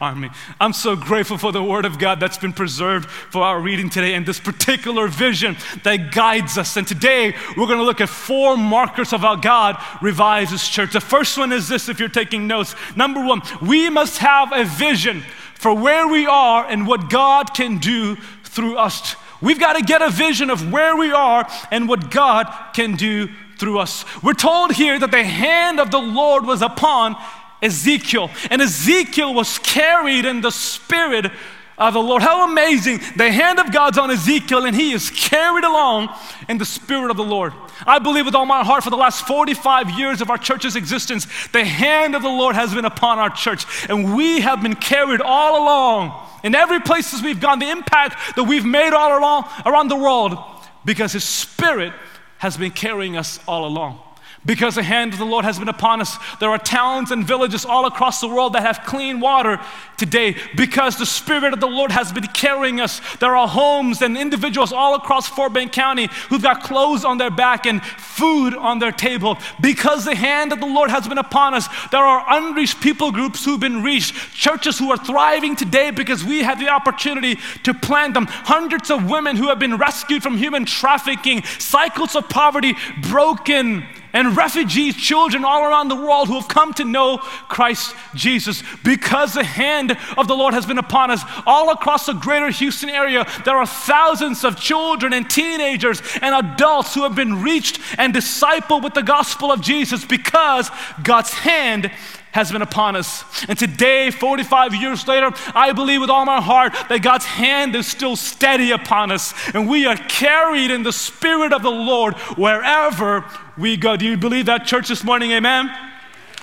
army. 0.00 0.30
I'm 0.60 0.72
so 0.72 0.94
grateful 0.94 1.38
for 1.38 1.52
the 1.52 1.62
Word 1.62 1.84
of 1.84 1.98
God 1.98 2.20
that's 2.20 2.36
been 2.38 2.52
preserved 2.52 3.08
for 3.08 3.42
our 3.42 3.60
reading 3.60 3.88
today 3.88 4.14
and 4.14 4.26
this 4.26 4.38
particular 4.38 5.08
vision 5.08 5.56
that 5.84 6.12
guides 6.12 6.58
us. 6.58 6.76
And 6.76 6.86
today 6.86 7.34
we're 7.56 7.66
going 7.66 7.78
to 7.78 7.84
look 7.84 8.00
at 8.00 8.08
four 8.08 8.56
markers 8.56 9.12
of 9.12 9.20
how 9.20 9.36
God 9.36 9.82
revives 10.02 10.50
His 10.50 10.68
church. 10.68 10.92
The 10.92 11.00
first 11.00 11.38
one 11.38 11.52
is 11.52 11.68
this 11.68 11.88
if 11.88 11.98
you're 11.98 12.08
taking 12.08 12.46
notes. 12.46 12.74
Number 12.94 13.24
one, 13.24 13.42
we 13.62 13.88
must 13.88 14.18
have 14.18 14.52
a 14.52 14.64
vision 14.64 15.22
for 15.54 15.74
where 15.74 16.06
we 16.06 16.26
are 16.26 16.66
and 16.66 16.86
what 16.86 17.08
God 17.08 17.54
can 17.54 17.78
do 17.78 18.16
through 18.44 18.76
us. 18.76 19.16
We've 19.40 19.60
got 19.60 19.74
to 19.74 19.82
get 19.82 20.02
a 20.02 20.10
vision 20.10 20.50
of 20.50 20.72
where 20.72 20.96
we 20.96 21.12
are 21.12 21.48
and 21.70 21.88
what 21.88 22.10
God 22.10 22.52
can 22.74 22.96
do 22.96 23.28
through 23.58 23.78
us. 23.78 24.04
We're 24.22 24.34
told 24.34 24.72
here 24.72 24.98
that 24.98 25.10
the 25.10 25.24
hand 25.24 25.80
of 25.80 25.90
the 25.90 25.98
Lord 25.98 26.44
was 26.44 26.62
upon 26.62 27.16
Ezekiel. 27.62 28.30
And 28.50 28.60
Ezekiel 28.60 29.34
was 29.34 29.58
carried 29.58 30.24
in 30.24 30.40
the 30.40 30.50
spirit 30.50 31.30
of 31.78 31.94
the 31.94 32.00
Lord. 32.00 32.22
How 32.22 32.50
amazing. 32.50 33.00
The 33.16 33.30
hand 33.30 33.58
of 33.58 33.72
God's 33.72 33.98
on 33.98 34.10
Ezekiel 34.10 34.64
and 34.64 34.74
he 34.74 34.92
is 34.92 35.10
carried 35.10 35.64
along 35.64 36.08
in 36.48 36.58
the 36.58 36.64
spirit 36.64 37.10
of 37.10 37.16
the 37.16 37.24
Lord. 37.24 37.52
I 37.86 37.98
believe 37.98 38.24
with 38.24 38.34
all 38.34 38.46
my 38.46 38.64
heart 38.64 38.82
for 38.82 38.90
the 38.90 38.96
last 38.96 39.26
45 39.26 39.90
years 39.90 40.20
of 40.20 40.30
our 40.30 40.38
church's 40.38 40.76
existence, 40.76 41.26
the 41.48 41.64
hand 41.64 42.14
of 42.14 42.22
the 42.22 42.28
Lord 42.28 42.54
has 42.54 42.74
been 42.74 42.86
upon 42.86 43.18
our 43.18 43.30
church 43.30 43.66
and 43.88 44.16
we 44.16 44.40
have 44.40 44.62
been 44.62 44.74
carried 44.74 45.20
all 45.20 45.62
along 45.62 46.28
in 46.42 46.54
every 46.54 46.80
places 46.80 47.22
we've 47.22 47.40
gone, 47.40 47.58
the 47.58 47.70
impact 47.70 48.36
that 48.36 48.44
we've 48.44 48.64
made 48.64 48.92
all 48.92 49.18
along 49.18 49.44
around 49.66 49.88
the 49.88 49.96
world 49.96 50.38
because 50.84 51.12
his 51.12 51.24
spirit 51.24 51.92
has 52.38 52.56
been 52.56 52.70
carrying 52.70 53.16
us 53.16 53.40
all 53.46 53.66
along. 53.66 54.00
Because 54.46 54.76
the 54.76 54.82
hand 54.82 55.12
of 55.12 55.18
the 55.18 55.26
Lord 55.26 55.44
has 55.44 55.58
been 55.58 55.68
upon 55.68 56.00
us. 56.00 56.16
There 56.38 56.48
are 56.50 56.58
towns 56.58 57.10
and 57.10 57.26
villages 57.26 57.64
all 57.64 57.84
across 57.84 58.20
the 58.20 58.28
world 58.28 58.52
that 58.52 58.62
have 58.62 58.86
clean 58.86 59.20
water 59.20 59.60
today 59.96 60.36
because 60.56 60.96
the 60.96 61.06
Spirit 61.06 61.52
of 61.52 61.60
the 61.60 61.66
Lord 61.66 61.90
has 61.90 62.12
been 62.12 62.26
carrying 62.28 62.80
us. 62.80 63.00
There 63.16 63.36
are 63.36 63.48
homes 63.48 64.00
and 64.02 64.16
individuals 64.16 64.72
all 64.72 64.94
across 64.94 65.26
Fort 65.26 65.52
Bend 65.52 65.72
County 65.72 66.08
who've 66.28 66.42
got 66.42 66.62
clothes 66.62 67.04
on 67.04 67.18
their 67.18 67.30
back 67.30 67.66
and 67.66 67.82
food 67.84 68.54
on 68.54 68.78
their 68.78 68.92
table 68.92 69.36
because 69.60 70.04
the 70.04 70.14
hand 70.14 70.52
of 70.52 70.60
the 70.60 70.66
Lord 70.66 70.90
has 70.90 71.08
been 71.08 71.18
upon 71.18 71.54
us. 71.54 71.68
There 71.90 72.04
are 72.04 72.24
unreached 72.28 72.80
people 72.80 73.10
groups 73.10 73.44
who've 73.44 73.60
been 73.60 73.82
reached, 73.82 74.14
churches 74.32 74.78
who 74.78 74.90
are 74.92 74.96
thriving 74.96 75.56
today 75.56 75.90
because 75.90 76.24
we 76.24 76.42
have 76.42 76.60
the 76.60 76.68
opportunity 76.68 77.38
to 77.64 77.74
plant 77.74 78.14
them, 78.14 78.26
hundreds 78.28 78.90
of 78.90 79.10
women 79.10 79.34
who 79.34 79.48
have 79.48 79.58
been 79.58 79.76
rescued 79.76 80.22
from 80.22 80.36
human 80.36 80.64
trafficking, 80.64 81.42
cycles 81.58 82.14
of 82.14 82.28
poverty 82.28 82.74
broken 83.02 83.86
and 84.16 84.34
refugees, 84.34 84.96
children 84.96 85.44
all 85.44 85.62
around 85.62 85.88
the 85.88 85.94
world 85.94 86.26
who 86.26 86.40
have 86.40 86.48
come 86.48 86.72
to 86.72 86.84
know 86.84 87.18
Christ 87.48 87.94
Jesus. 88.14 88.62
Because 88.82 89.34
the 89.34 89.44
hand 89.44 89.94
of 90.16 90.26
the 90.26 90.34
Lord 90.34 90.54
has 90.54 90.64
been 90.64 90.78
upon 90.78 91.10
us 91.10 91.22
all 91.44 91.70
across 91.70 92.06
the 92.06 92.14
greater 92.14 92.48
Houston 92.48 92.88
area, 92.88 93.26
there 93.44 93.58
are 93.58 93.66
thousands 93.66 94.42
of 94.42 94.58
children 94.58 95.12
and 95.12 95.28
teenagers 95.28 96.00
and 96.22 96.34
adults 96.34 96.94
who 96.94 97.02
have 97.02 97.14
been 97.14 97.42
reached 97.42 97.78
and 97.98 98.14
discipled 98.14 98.82
with 98.82 98.94
the 98.94 99.02
gospel 99.02 99.52
of 99.52 99.60
Jesus 99.60 100.02
because 100.02 100.70
God's 101.02 101.34
hand 101.34 101.90
has 102.36 102.52
been 102.52 102.60
upon 102.60 102.96
us. 102.96 103.24
And 103.48 103.58
today, 103.58 104.10
45 104.10 104.74
years 104.74 105.08
later, 105.08 105.30
I 105.54 105.72
believe 105.72 106.02
with 106.02 106.10
all 106.10 106.26
my 106.26 106.42
heart 106.42 106.74
that 106.90 107.00
God's 107.02 107.24
hand 107.24 107.74
is 107.74 107.86
still 107.86 108.14
steady 108.14 108.72
upon 108.72 109.10
us. 109.10 109.32
And 109.54 109.66
we 109.66 109.86
are 109.86 109.96
carried 109.96 110.70
in 110.70 110.82
the 110.82 110.92
Spirit 110.92 111.54
of 111.54 111.62
the 111.62 111.70
Lord 111.70 112.14
wherever 112.36 113.24
we 113.56 113.78
go. 113.78 113.96
Do 113.96 114.04
you 114.04 114.18
believe 114.18 114.46
that, 114.46 114.66
church, 114.66 114.88
this 114.88 115.02
morning? 115.02 115.30
Amen? 115.30 115.70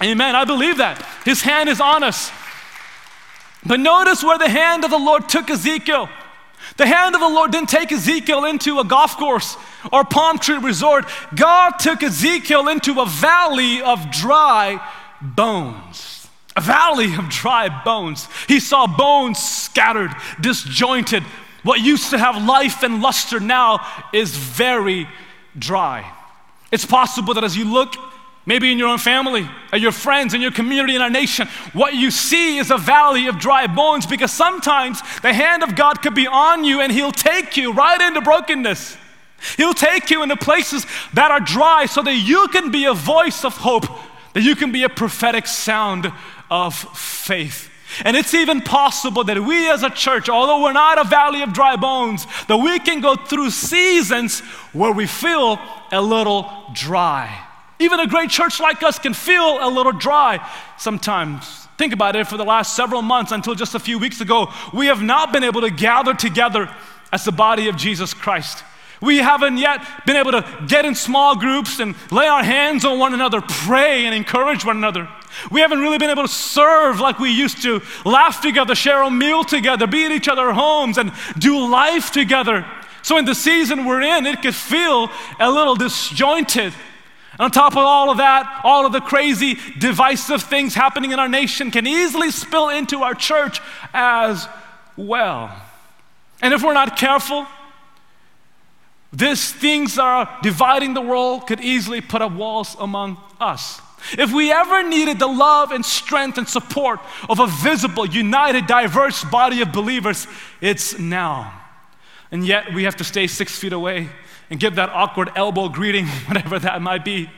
Amen. 0.01 0.35
I 0.35 0.45
believe 0.45 0.77
that. 0.77 0.99
His 1.25 1.43
hand 1.43 1.69
is 1.69 1.79
on 1.79 2.03
us. 2.03 2.31
But 3.63 3.79
notice 3.79 4.23
where 4.23 4.39
the 4.39 4.49
hand 4.49 4.83
of 4.83 4.89
the 4.89 4.97
Lord 4.97 5.29
took 5.29 5.47
Ezekiel. 5.51 6.09
The 6.77 6.87
hand 6.87 7.13
of 7.13 7.21
the 7.21 7.29
Lord 7.29 7.51
didn't 7.51 7.69
take 7.69 7.91
Ezekiel 7.91 8.45
into 8.45 8.79
a 8.79 8.83
golf 8.83 9.15
course 9.17 9.57
or 9.91 10.03
palm 10.03 10.39
tree 10.39 10.57
resort. 10.57 11.05
God 11.35 11.73
took 11.77 12.01
Ezekiel 12.01 12.67
into 12.67 12.99
a 12.99 13.05
valley 13.05 13.79
of 13.83 14.09
dry 14.09 14.81
bones, 15.23 16.27
a 16.55 16.61
valley 16.61 17.15
of 17.15 17.29
dry 17.29 17.83
bones. 17.83 18.27
He 18.47 18.59
saw 18.59 18.85
bones 18.85 19.39
scattered, 19.39 20.11
disjointed. 20.39 21.23
What 21.63 21.79
used 21.79 22.09
to 22.09 22.17
have 22.17 22.43
life 22.43 22.83
and 22.83 23.01
luster 23.01 23.39
now 23.39 23.85
is 24.13 24.35
very 24.35 25.07
dry. 25.57 26.11
It's 26.71 26.85
possible 26.85 27.33
that 27.35 27.43
as 27.43 27.55
you 27.55 27.65
look, 27.65 27.95
maybe 28.45 28.71
in 28.71 28.77
your 28.77 28.89
own 28.89 28.97
family, 28.97 29.49
at 29.71 29.79
your 29.79 29.91
friends, 29.91 30.33
in 30.33 30.41
your 30.41 30.51
community, 30.51 30.95
in 30.95 31.01
our 31.01 31.09
nation, 31.09 31.47
what 31.71 31.93
you 31.93 32.11
see 32.11 32.57
is 32.57 32.71
a 32.71 32.77
valley 32.77 33.27
of 33.27 33.39
dry 33.39 33.67
bones 33.67 34.05
because 34.05 34.31
sometimes 34.31 35.01
the 35.21 35.33
hand 35.33 35.63
of 35.63 35.75
God 35.75 36.01
could 36.01 36.15
be 36.15 36.27
on 36.27 36.63
you 36.63 36.81
and 36.81 36.91
He'll 36.91 37.11
take 37.11 37.55
you 37.55 37.73
right 37.73 38.01
into 38.01 38.21
brokenness. 38.21 38.97
He'll 39.57 39.73
take 39.73 40.09
you 40.09 40.23
into 40.23 40.37
places 40.37 40.85
that 41.13 41.31
are 41.31 41.39
dry 41.39 41.85
so 41.85 42.01
that 42.01 42.15
you 42.15 42.47
can 42.49 42.71
be 42.71 42.85
a 42.85 42.93
voice 42.93 43.43
of 43.43 43.55
hope 43.57 43.85
that 44.33 44.41
you 44.41 44.55
can 44.55 44.71
be 44.71 44.83
a 44.83 44.89
prophetic 44.89 45.47
sound 45.47 46.11
of 46.49 46.75
faith. 46.75 47.69
And 48.03 48.17
it's 48.17 48.33
even 48.33 48.61
possible 48.61 49.23
that 49.25 49.39
we 49.39 49.69
as 49.69 49.83
a 49.83 49.89
church, 49.89 50.27
although 50.29 50.63
we're 50.63 50.73
not 50.73 50.99
a 50.99 51.07
valley 51.07 51.43
of 51.43 51.53
dry 51.53 51.75
bones, 51.75 52.25
that 52.47 52.57
we 52.57 52.79
can 52.79 53.01
go 53.01 53.15
through 53.15 53.51
seasons 53.51 54.39
where 54.71 54.91
we 54.91 55.05
feel 55.05 55.59
a 55.91 56.01
little 56.01 56.51
dry. 56.73 57.47
Even 57.79 57.99
a 57.99 58.07
great 58.07 58.29
church 58.29 58.59
like 58.59 58.81
us 58.81 58.97
can 58.97 59.13
feel 59.13 59.59
a 59.61 59.69
little 59.69 59.91
dry 59.91 60.39
sometimes. 60.77 61.67
Think 61.77 61.93
about 61.93 62.15
it 62.15 62.27
for 62.27 62.37
the 62.37 62.45
last 62.45 62.75
several 62.75 63.01
months 63.01 63.31
until 63.31 63.55
just 63.55 63.75
a 63.75 63.79
few 63.79 63.99
weeks 63.99 64.21
ago, 64.21 64.51
we 64.73 64.87
have 64.87 65.01
not 65.01 65.33
been 65.33 65.43
able 65.43 65.61
to 65.61 65.69
gather 65.69 66.13
together 66.13 66.73
as 67.11 67.25
the 67.25 67.31
body 67.31 67.67
of 67.67 67.75
Jesus 67.75 68.13
Christ. 68.13 68.63
We 69.03 69.17
haven't 69.17 69.57
yet 69.57 69.85
been 70.05 70.15
able 70.15 70.31
to 70.31 70.45
get 70.65 70.85
in 70.85 70.95
small 70.95 71.35
groups 71.35 71.81
and 71.81 71.93
lay 72.09 72.25
our 72.25 72.41
hands 72.41 72.85
on 72.85 72.99
one 72.99 73.13
another, 73.13 73.41
pray 73.41 74.05
and 74.05 74.15
encourage 74.15 74.63
one 74.63 74.77
another. 74.77 75.09
We 75.51 75.59
haven't 75.59 75.79
really 75.79 75.97
been 75.97 76.09
able 76.09 76.23
to 76.23 76.29
serve 76.29 77.01
like 77.01 77.19
we 77.19 77.29
used 77.29 77.61
to, 77.63 77.81
laugh 78.05 78.41
together, 78.41 78.75
share 78.75 79.01
a 79.01 79.11
meal 79.11 79.43
together, 79.43 79.87
be 79.87 80.05
at 80.05 80.13
each 80.13 80.29
other's 80.29 80.55
homes, 80.55 80.97
and 80.97 81.11
do 81.37 81.67
life 81.67 82.11
together. 82.11 82.65
So, 83.01 83.17
in 83.17 83.25
the 83.25 83.35
season 83.35 83.83
we're 83.83 84.03
in, 84.03 84.25
it 84.25 84.41
could 84.41 84.55
feel 84.55 85.09
a 85.37 85.51
little 85.51 85.75
disjointed. 85.75 86.73
And 87.33 87.41
on 87.41 87.51
top 87.51 87.73
of 87.73 87.79
all 87.79 88.09
of 88.09 88.19
that, 88.19 88.61
all 88.63 88.85
of 88.85 88.93
the 88.93 89.01
crazy, 89.01 89.57
divisive 89.79 90.43
things 90.43 90.75
happening 90.75 91.11
in 91.11 91.19
our 91.19 91.27
nation 91.27 91.71
can 91.71 91.85
easily 91.85 92.31
spill 92.31 92.69
into 92.69 93.03
our 93.03 93.15
church 93.15 93.59
as 93.93 94.47
well. 94.95 95.53
And 96.41 96.53
if 96.53 96.63
we're 96.63 96.73
not 96.73 96.95
careful, 96.95 97.45
these 99.13 99.51
things 99.51 99.95
that 99.95 100.03
are 100.03 100.39
dividing 100.41 100.95
the 100.95 101.01
world 101.01 101.45
could 101.45 101.61
easily 101.61 102.01
put 102.01 102.23
up 102.23 102.31
walls 102.31 102.75
among 102.79 103.17
us. 103.39 103.79
If 104.17 104.33
we 104.33 104.51
ever 104.51 104.87
needed 104.87 105.19
the 105.19 105.27
love 105.27 105.71
and 105.71 105.85
strength 105.85 106.37
and 106.37 106.49
support 106.49 106.99
of 107.29 107.39
a 107.39 107.47
visible, 107.47 108.05
united, 108.05 108.65
diverse 108.65 109.23
body 109.23 109.61
of 109.61 109.71
believers, 109.71 110.27
it's 110.61 110.97
now. 110.97 111.61
And 112.31 112.45
yet 112.45 112.73
we 112.73 112.83
have 112.83 112.95
to 112.97 113.03
stay 113.03 113.27
six 113.27 113.57
feet 113.57 113.71
away 113.71 114.09
and 114.49 114.59
give 114.59 114.75
that 114.75 114.89
awkward 114.89 115.29
elbow 115.35 115.69
greeting, 115.69 116.07
whatever 116.27 116.57
that 116.59 116.81
might 116.81 117.05
be, 117.05 117.29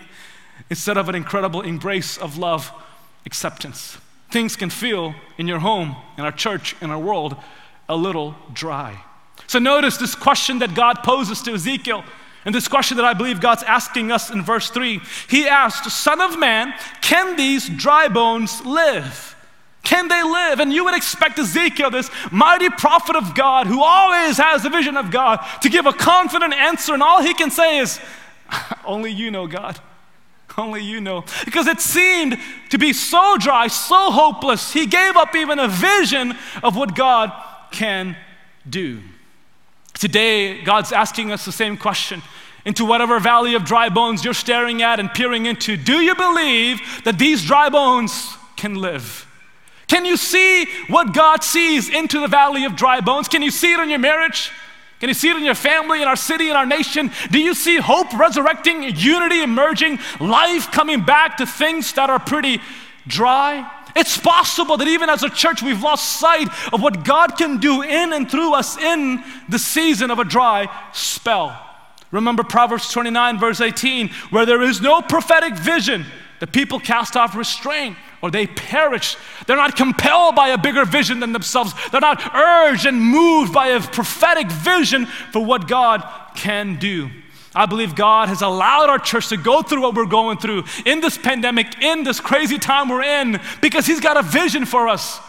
instead 0.70 0.98
of 0.98 1.10
an 1.10 1.15
incredible 1.15 1.62
embrace 1.62 2.17
of 2.17 2.38
love, 2.38 2.72
acceptance. 3.25 3.98
Things 4.32 4.55
can 4.55 4.70
feel 4.70 5.13
in 5.38 5.48
your 5.48 5.60
home, 5.60 5.96
in 6.17 6.24
our 6.24 6.32
church, 6.32 6.75
in 6.82 6.89
our 6.89 7.00
world, 7.00 7.36
a 7.89 7.96
little 7.96 8.36
dry. 8.53 9.03
So 9.47 9.59
notice 9.59 9.97
this 9.97 10.15
question 10.15 10.59
that 10.59 10.73
God 10.73 11.03
poses 11.03 11.41
to 11.43 11.53
Ezekiel. 11.53 12.03
And 12.45 12.53
this 12.53 12.67
question 12.67 12.97
that 12.97 13.05
I 13.05 13.13
believe 13.13 13.41
God's 13.41 13.63
asking 13.63 14.11
us 14.11 14.29
in 14.29 14.43
verse 14.43 14.69
3. 14.69 15.01
He 15.27 15.47
asked, 15.47 15.89
Son 15.89 16.21
of 16.21 16.37
man, 16.37 16.73
can 17.01 17.35
these 17.35 17.67
dry 17.67 18.07
bones 18.07 18.63
live? 18.63 19.35
Can 19.83 20.07
they 20.07 20.23
live? 20.23 20.59
And 20.59 20.71
you 20.71 20.85
would 20.85 20.95
expect 20.95 21.39
Ezekiel, 21.39 21.89
this 21.89 22.09
mighty 22.31 22.69
prophet 22.69 23.15
of 23.15 23.33
God 23.35 23.67
who 23.67 23.83
always 23.83 24.37
has 24.37 24.63
the 24.63 24.69
vision 24.69 24.97
of 24.97 25.11
God, 25.11 25.39
to 25.61 25.69
give 25.69 25.85
a 25.85 25.93
confident 25.93 26.53
answer. 26.53 26.93
And 26.93 27.03
all 27.03 27.21
he 27.21 27.33
can 27.33 27.51
say 27.51 27.79
is, 27.79 27.99
Only 28.85 29.11
you 29.11 29.31
know, 29.31 29.47
God. 29.47 29.79
Only 30.57 30.83
you 30.83 31.01
know. 31.01 31.25
Because 31.43 31.67
it 31.67 31.81
seemed 31.81 32.39
to 32.69 32.77
be 32.77 32.93
so 32.93 33.37
dry, 33.37 33.67
so 33.67 34.11
hopeless, 34.11 34.71
he 34.71 34.85
gave 34.85 35.15
up 35.17 35.35
even 35.35 35.59
a 35.59 35.67
vision 35.67 36.35
of 36.63 36.75
what 36.75 36.95
God 36.95 37.31
can 37.71 38.15
do. 38.69 39.01
Today, 39.99 40.61
God's 40.61 40.91
asking 40.91 41.31
us 41.31 41.45
the 41.45 41.51
same 41.51 41.77
question 41.77 42.21
into 42.65 42.83
whatever 42.85 43.19
valley 43.19 43.55
of 43.55 43.63
dry 43.63 43.89
bones 43.89 44.25
you're 44.25 44.33
staring 44.33 44.81
at 44.81 44.99
and 44.99 45.09
peering 45.11 45.45
into. 45.45 45.77
Do 45.77 46.01
you 46.01 46.15
believe 46.15 46.81
that 47.03 47.19
these 47.19 47.45
dry 47.45 47.69
bones 47.69 48.35
can 48.55 48.75
live? 48.75 49.27
Can 49.87 50.03
you 50.03 50.17
see 50.17 50.65
what 50.87 51.13
God 51.13 51.43
sees 51.43 51.89
into 51.89 52.19
the 52.19 52.27
valley 52.27 52.65
of 52.65 52.75
dry 52.75 53.01
bones? 53.01 53.27
Can 53.27 53.41
you 53.41 53.51
see 53.51 53.73
it 53.73 53.79
in 53.79 53.89
your 53.89 53.99
marriage? 53.99 54.51
Can 54.99 55.09
you 55.09 55.13
see 55.13 55.29
it 55.29 55.37
in 55.37 55.43
your 55.43 55.55
family, 55.55 56.01
in 56.01 56.07
our 56.07 56.15
city, 56.15 56.49
in 56.49 56.55
our 56.55 56.65
nation? 56.65 57.11
Do 57.29 57.39
you 57.39 57.53
see 57.53 57.77
hope 57.77 58.11
resurrecting, 58.17 58.95
unity 58.95 59.43
emerging, 59.43 59.99
life 60.19 60.71
coming 60.71 61.03
back 61.03 61.37
to 61.37 61.45
things 61.45 61.93
that 61.93 62.09
are 62.09 62.19
pretty 62.19 62.59
dry? 63.05 63.69
It's 63.95 64.17
possible 64.17 64.75
that 64.77 64.87
even 64.87 65.09
as 65.09 65.23
a 65.23 65.29
church, 65.29 65.61
we've 65.61 65.81
lost 65.81 66.19
sight 66.19 66.49
of 66.73 66.81
what 66.81 67.05
God 67.05 67.37
can 67.37 67.57
do 67.57 67.81
in 67.81 68.11
and 68.11 68.29
through 68.29 68.53
us 68.53 68.77
in 68.77 69.23
the 69.47 69.59
season 69.59 70.11
of 70.11 70.19
a 70.19 70.25
dry 70.25 70.67
spell. 70.91 71.61
Remember 72.11 72.43
Proverbs 72.43 72.91
29, 72.91 73.39
verse 73.39 73.61
18, 73.61 74.09
where 74.29 74.45
there 74.45 74.61
is 74.61 74.81
no 74.81 75.01
prophetic 75.01 75.55
vision, 75.55 76.05
the 76.39 76.47
people 76.47 76.79
cast 76.79 77.15
off 77.15 77.35
restraint 77.35 77.97
or 78.21 78.31
they 78.31 78.47
perish. 78.47 79.17
They're 79.47 79.55
not 79.55 79.75
compelled 79.75 80.35
by 80.35 80.49
a 80.49 80.57
bigger 80.57 80.83
vision 80.83 81.19
than 81.19 81.31
themselves. 81.31 81.73
They're 81.91 82.01
not 82.01 82.35
urged 82.35 82.85
and 82.85 83.01
moved 83.01 83.53
by 83.53 83.67
a 83.67 83.79
prophetic 83.79 84.51
vision 84.51 85.05
for 85.05 85.43
what 85.43 85.67
God 85.67 86.03
can 86.35 86.77
do. 86.77 87.09
I 87.55 87.65
believe 87.65 87.95
God 87.95 88.29
has 88.29 88.41
allowed 88.41 88.89
our 88.89 89.00
church 89.00 89.29
to 89.29 89.38
go 89.38 89.62
through 89.62 89.81
what 89.81 89.95
we're 89.95 90.05
going 90.05 90.38
through 90.38 90.65
in 90.85 91.00
this 91.00 91.17
pandemic, 91.17 91.81
in 91.81 92.03
this 92.03 92.19
crazy 92.19 92.59
time 92.59 92.89
we're 92.89 93.03
in, 93.03 93.39
because 93.62 93.85
He's 93.85 94.01
got 94.01 94.17
a 94.17 94.24
vision 94.24 94.65
for 94.65 94.88
us. 94.88 95.19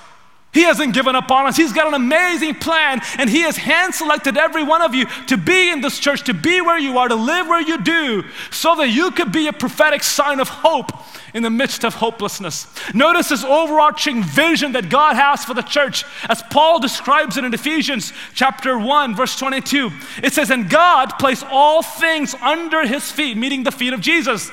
He 0.57 0.63
hasn't 0.63 0.95
given 0.95 1.15
up 1.15 1.31
on 1.31 1.45
us. 1.45 1.55
He's 1.55 1.75
got 1.75 1.87
an 1.87 1.93
amazing 1.93 2.55
plan, 2.55 3.03
and 3.19 3.29
He 3.29 3.43
has 3.43 3.59
hand 3.59 3.95
selected 3.95 4.39
every 4.39 4.65
one 4.65 4.81
of 4.81 4.95
you 4.95 5.05
to 5.27 5.37
be 5.37 5.71
in 5.71 5.83
this 5.83 5.99
church, 5.99 6.25
to 6.25 6.33
be 6.33 6.63
where 6.63 6.79
you 6.79 6.97
are, 6.97 7.09
to 7.09 7.15
live 7.15 7.47
where 7.47 7.61
you 7.61 7.77
do, 7.83 8.25
so 8.51 8.75
that 8.77 8.89
you 8.89 9.11
could 9.11 9.33
be 9.33 9.49
a 9.49 9.53
prophetic 9.53 10.03
sign 10.03 10.41
of 10.41 10.49
hope 10.49 10.93
in 11.35 11.43
the 11.43 11.51
midst 11.51 11.85
of 11.85 11.97
hopelessness. 11.97 12.67
Notice 12.95 13.29
this 13.29 13.45
overarching 13.45 14.23
vision 14.23 14.73
that 14.73 14.89
God 14.89 15.15
has 15.17 15.45
for 15.45 15.53
the 15.53 15.61
church, 15.61 16.07
as 16.27 16.43
Paul 16.45 16.81
describes 16.81 17.37
it 17.37 17.45
in 17.45 17.53
Ephesians 17.53 18.15
chapter 18.33 18.79
1, 18.79 19.15
verse 19.15 19.39
22. 19.39 19.91
It 20.23 20.33
says, 20.33 20.51
And 20.51 20.71
God 20.71 21.19
placed 21.19 21.45
all 21.51 21.83
things 21.83 22.35
under 22.41 22.87
his 22.87 23.13
feet, 23.13 23.37
meaning 23.37 23.65
the 23.65 23.71
feet 23.71 23.93
of 23.93 24.01
Jesus. 24.01 24.51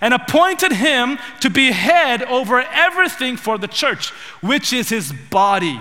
And 0.00 0.14
appointed 0.14 0.72
him 0.72 1.18
to 1.40 1.50
be 1.50 1.72
head 1.72 2.22
over 2.24 2.60
everything 2.60 3.36
for 3.36 3.58
the 3.58 3.68
church, 3.68 4.10
which 4.40 4.72
is 4.72 4.88
his 4.88 5.12
body, 5.12 5.80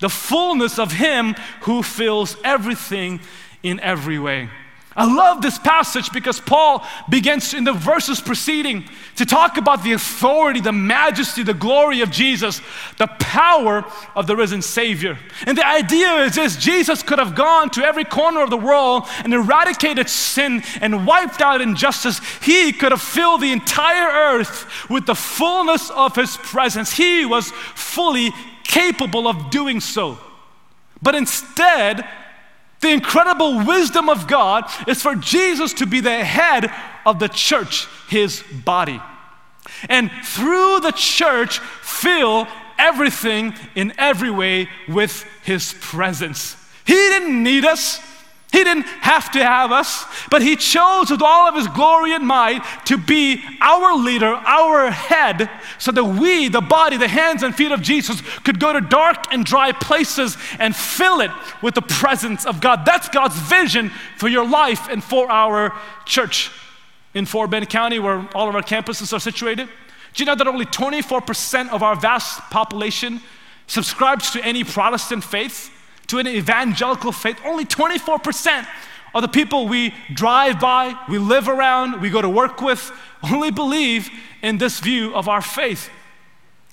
the 0.00 0.08
fullness 0.08 0.78
of 0.78 0.92
him 0.92 1.34
who 1.62 1.82
fills 1.82 2.36
everything 2.44 3.20
in 3.62 3.78
every 3.80 4.18
way. 4.18 4.48
I 4.94 5.12
love 5.12 5.40
this 5.40 5.58
passage 5.58 6.12
because 6.12 6.38
Paul 6.38 6.86
begins 7.08 7.54
in 7.54 7.64
the 7.64 7.72
verses 7.72 8.20
preceding 8.20 8.84
to 9.16 9.24
talk 9.24 9.56
about 9.56 9.82
the 9.82 9.92
authority, 9.92 10.60
the 10.60 10.72
majesty, 10.72 11.42
the 11.42 11.54
glory 11.54 12.02
of 12.02 12.10
Jesus, 12.10 12.60
the 12.98 13.06
power 13.18 13.84
of 14.14 14.26
the 14.26 14.36
risen 14.36 14.60
Savior. 14.60 15.18
And 15.46 15.56
the 15.56 15.66
idea 15.66 16.16
is 16.24 16.34
this 16.34 16.56
Jesus 16.56 17.02
could 17.02 17.18
have 17.18 17.34
gone 17.34 17.70
to 17.70 17.84
every 17.84 18.04
corner 18.04 18.42
of 18.42 18.50
the 18.50 18.56
world 18.56 19.04
and 19.24 19.32
eradicated 19.32 20.10
sin 20.10 20.62
and 20.80 21.06
wiped 21.06 21.40
out 21.40 21.60
injustice. 21.60 22.20
He 22.42 22.72
could 22.72 22.92
have 22.92 23.02
filled 23.02 23.40
the 23.40 23.52
entire 23.52 24.36
earth 24.36 24.90
with 24.90 25.06
the 25.06 25.14
fullness 25.14 25.90
of 25.90 26.16
His 26.16 26.36
presence. 26.36 26.92
He 26.92 27.24
was 27.24 27.50
fully 27.50 28.32
capable 28.64 29.26
of 29.26 29.50
doing 29.50 29.80
so. 29.80 30.18
But 31.00 31.14
instead, 31.14 32.06
the 32.82 32.90
incredible 32.90 33.64
wisdom 33.64 34.08
of 34.08 34.26
God 34.26 34.64
is 34.86 35.00
for 35.00 35.14
Jesus 35.14 35.72
to 35.74 35.86
be 35.86 36.00
the 36.00 36.24
head 36.24 36.70
of 37.06 37.18
the 37.18 37.28
church, 37.28 37.86
his 38.08 38.42
body. 38.64 39.00
And 39.88 40.10
through 40.24 40.80
the 40.80 40.92
church, 40.92 41.60
fill 41.60 42.46
everything 42.78 43.54
in 43.74 43.94
every 43.96 44.30
way 44.30 44.68
with 44.88 45.24
his 45.44 45.74
presence. 45.80 46.56
He 46.84 46.94
didn't 46.94 47.42
need 47.42 47.64
us. 47.64 48.00
He 48.52 48.64
didn't 48.64 48.82
have 48.82 49.30
to 49.32 49.42
have 49.42 49.72
us, 49.72 50.04
but 50.30 50.42
He 50.42 50.56
chose 50.56 51.10
with 51.10 51.22
all 51.22 51.48
of 51.48 51.54
His 51.54 51.66
glory 51.68 52.12
and 52.12 52.26
might 52.26 52.62
to 52.84 52.98
be 52.98 53.42
our 53.62 53.96
leader, 53.96 54.26
our 54.26 54.90
head, 54.90 55.48
so 55.78 55.90
that 55.90 56.04
we, 56.04 56.48
the 56.48 56.60
body, 56.60 56.98
the 56.98 57.08
hands 57.08 57.42
and 57.42 57.54
feet 57.54 57.72
of 57.72 57.80
Jesus, 57.80 58.20
could 58.40 58.60
go 58.60 58.74
to 58.74 58.82
dark 58.82 59.32
and 59.32 59.46
dry 59.46 59.72
places 59.72 60.36
and 60.58 60.76
fill 60.76 61.20
it 61.20 61.30
with 61.62 61.74
the 61.74 61.82
presence 61.82 62.44
of 62.44 62.60
God. 62.60 62.84
That's 62.84 63.08
God's 63.08 63.38
vision 63.38 63.90
for 64.18 64.28
your 64.28 64.46
life 64.46 64.86
and 64.90 65.02
for 65.02 65.30
our 65.30 65.72
church 66.04 66.50
in 67.14 67.24
Fort 67.24 67.48
Bend 67.48 67.70
County, 67.70 67.98
where 67.98 68.28
all 68.34 68.50
of 68.50 68.54
our 68.54 68.62
campuses 68.62 69.14
are 69.14 69.20
situated. 69.20 69.66
Do 70.12 70.22
you 70.22 70.26
know 70.26 70.34
that 70.34 70.46
only 70.46 70.66
24% 70.66 71.70
of 71.70 71.82
our 71.82 71.96
vast 71.96 72.40
population 72.50 73.22
subscribes 73.66 74.30
to 74.32 74.44
any 74.44 74.62
Protestant 74.62 75.24
faith? 75.24 75.70
To 76.08 76.18
an 76.18 76.26
evangelical 76.26 77.12
faith, 77.12 77.38
only 77.44 77.64
24% 77.64 78.66
of 79.14 79.22
the 79.22 79.28
people 79.28 79.68
we 79.68 79.94
drive 80.12 80.58
by, 80.60 80.94
we 81.08 81.18
live 81.18 81.48
around, 81.48 82.00
we 82.00 82.10
go 82.10 82.22
to 82.22 82.28
work 82.28 82.60
with, 82.60 82.90
only 83.22 83.50
believe 83.50 84.10
in 84.42 84.58
this 84.58 84.80
view 84.80 85.14
of 85.14 85.28
our 85.28 85.42
faith. 85.42 85.90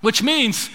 Which 0.02 0.24
means 0.24 0.70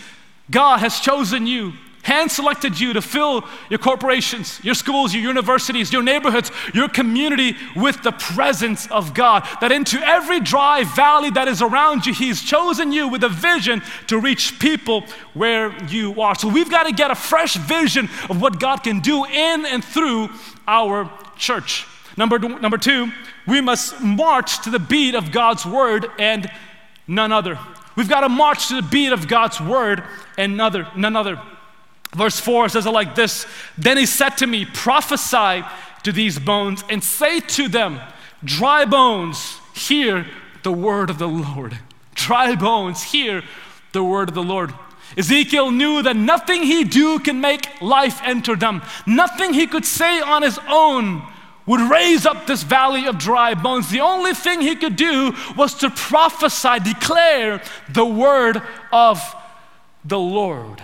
God 0.50 0.80
has 0.80 1.00
chosen 1.00 1.46
you 1.46 1.72
hand 2.04 2.30
selected 2.30 2.78
you 2.78 2.92
to 2.92 3.02
fill 3.02 3.44
your 3.70 3.78
corporations, 3.78 4.60
your 4.62 4.74
schools, 4.74 5.14
your 5.14 5.22
universities, 5.22 5.92
your 5.92 6.02
neighborhoods, 6.02 6.50
your 6.74 6.88
community 6.88 7.56
with 7.74 8.02
the 8.02 8.12
presence 8.12 8.86
of 8.90 9.14
God. 9.14 9.46
That 9.60 9.72
into 9.72 9.98
every 10.06 10.40
dry 10.40 10.84
valley 10.84 11.30
that 11.30 11.48
is 11.48 11.62
around 11.62 12.06
you, 12.06 12.12
He's 12.14 12.42
chosen 12.42 12.92
you 12.92 13.08
with 13.08 13.24
a 13.24 13.28
vision 13.28 13.82
to 14.08 14.18
reach 14.18 14.58
people 14.58 15.04
where 15.32 15.76
you 15.86 16.20
are. 16.20 16.34
So 16.34 16.48
we've 16.48 16.70
got 16.70 16.84
to 16.84 16.92
get 16.92 17.10
a 17.10 17.14
fresh 17.14 17.56
vision 17.56 18.08
of 18.28 18.40
what 18.40 18.60
God 18.60 18.82
can 18.82 19.00
do 19.00 19.24
in 19.24 19.64
and 19.64 19.82
through 19.82 20.28
our 20.68 21.10
church. 21.36 21.86
Number, 22.16 22.38
number 22.38 22.78
two, 22.78 23.10
we 23.46 23.60
must 23.60 24.00
march 24.00 24.62
to 24.64 24.70
the 24.70 24.78
beat 24.78 25.14
of 25.14 25.32
God's 25.32 25.64
word 25.64 26.06
and 26.18 26.50
none 27.08 27.32
other. 27.32 27.58
We've 27.96 28.08
got 28.08 28.20
to 28.20 28.28
march 28.28 28.68
to 28.68 28.76
the 28.76 28.86
beat 28.86 29.12
of 29.12 29.26
God's 29.26 29.60
word 29.60 30.02
and 30.36 30.56
none 30.56 30.86
none 30.96 31.16
other. 31.16 31.40
Verse 32.14 32.38
4 32.38 32.68
says 32.68 32.86
it 32.86 32.90
like 32.90 33.14
this 33.14 33.46
Then 33.76 33.96
he 33.96 34.06
said 34.06 34.30
to 34.38 34.46
me, 34.46 34.64
Prophesy 34.64 35.64
to 36.04 36.12
these 36.12 36.38
bones 36.38 36.84
and 36.88 37.02
say 37.02 37.40
to 37.40 37.68
them, 37.68 38.00
Dry 38.44 38.84
bones, 38.84 39.58
hear 39.74 40.26
the 40.62 40.72
word 40.72 41.10
of 41.10 41.18
the 41.18 41.28
Lord. 41.28 41.78
Dry 42.14 42.54
bones, 42.54 43.02
hear 43.02 43.42
the 43.92 44.04
word 44.04 44.28
of 44.28 44.34
the 44.34 44.42
Lord. 44.42 44.72
Ezekiel 45.16 45.70
knew 45.70 46.02
that 46.02 46.16
nothing 46.16 46.62
he 46.62 46.84
do 46.84 47.18
can 47.18 47.40
make 47.40 47.80
life 47.80 48.20
enter 48.24 48.56
them. 48.56 48.82
Nothing 49.06 49.52
he 49.52 49.66
could 49.66 49.84
say 49.84 50.20
on 50.20 50.42
his 50.42 50.58
own 50.68 51.22
would 51.66 51.80
raise 51.80 52.26
up 52.26 52.46
this 52.46 52.62
valley 52.62 53.06
of 53.06 53.18
dry 53.18 53.54
bones. 53.54 53.90
The 53.90 54.00
only 54.00 54.34
thing 54.34 54.60
he 54.60 54.76
could 54.76 54.96
do 54.96 55.34
was 55.56 55.74
to 55.76 55.90
prophesy, 55.90 56.80
declare 56.80 57.62
the 57.88 58.04
word 58.04 58.60
of 58.92 59.20
the 60.04 60.18
Lord. 60.18 60.82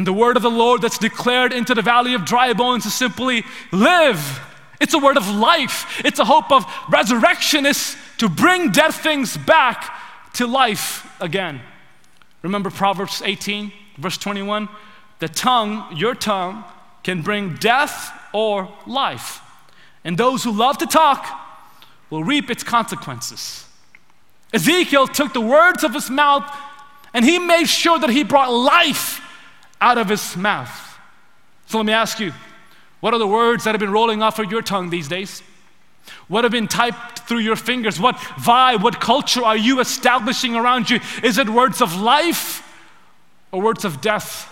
And 0.00 0.06
the 0.06 0.14
word 0.14 0.38
of 0.38 0.42
the 0.42 0.50
Lord 0.50 0.80
that's 0.80 0.96
declared 0.96 1.52
into 1.52 1.74
the 1.74 1.82
valley 1.82 2.14
of 2.14 2.24
dry 2.24 2.54
bones 2.54 2.86
is 2.86 2.94
simply 2.94 3.44
live. 3.70 4.40
It's 4.80 4.94
a 4.94 4.98
word 4.98 5.18
of 5.18 5.28
life. 5.28 6.00
It's 6.02 6.18
a 6.18 6.24
hope 6.24 6.50
of 6.50 6.64
resurrection. 6.88 7.66
It's 7.66 7.98
to 8.16 8.30
bring 8.30 8.70
dead 8.70 8.92
things 8.92 9.36
back 9.36 9.94
to 10.36 10.46
life 10.46 11.06
again. 11.20 11.60
Remember 12.40 12.70
Proverbs 12.70 13.20
18, 13.22 13.72
verse 13.98 14.16
21? 14.16 14.70
The 15.18 15.28
tongue, 15.28 15.94
your 15.94 16.14
tongue, 16.14 16.64
can 17.02 17.20
bring 17.20 17.56
death 17.56 18.10
or 18.32 18.74
life. 18.86 19.42
And 20.02 20.16
those 20.16 20.42
who 20.44 20.50
love 20.50 20.78
to 20.78 20.86
talk 20.86 21.28
will 22.08 22.24
reap 22.24 22.50
its 22.50 22.64
consequences. 22.64 23.66
Ezekiel 24.54 25.08
took 25.08 25.34
the 25.34 25.42
words 25.42 25.84
of 25.84 25.92
his 25.92 26.08
mouth 26.08 26.50
and 27.12 27.22
he 27.22 27.38
made 27.38 27.66
sure 27.66 27.98
that 27.98 28.08
he 28.08 28.24
brought 28.24 28.50
life 28.50 29.26
out 29.80 29.98
of 29.98 30.08
his 30.08 30.36
mouth. 30.36 30.98
So 31.66 31.78
let 31.78 31.86
me 31.86 31.92
ask 31.92 32.20
you 32.20 32.32
what 33.00 33.14
are 33.14 33.18
the 33.18 33.26
words 33.26 33.64
that 33.64 33.70
have 33.72 33.80
been 33.80 33.92
rolling 33.92 34.22
off 34.22 34.38
of 34.38 34.50
your 34.50 34.62
tongue 34.62 34.90
these 34.90 35.08
days? 35.08 35.42
What 36.28 36.44
have 36.44 36.52
been 36.52 36.68
typed 36.68 37.20
through 37.20 37.38
your 37.38 37.56
fingers? 37.56 37.98
What 37.98 38.16
vibe, 38.16 38.82
what 38.82 39.00
culture 39.00 39.44
are 39.44 39.56
you 39.56 39.80
establishing 39.80 40.54
around 40.54 40.90
you? 40.90 41.00
Is 41.22 41.38
it 41.38 41.48
words 41.48 41.80
of 41.80 42.00
life 42.00 42.66
or 43.52 43.62
words 43.62 43.84
of 43.84 44.00
death? 44.00 44.46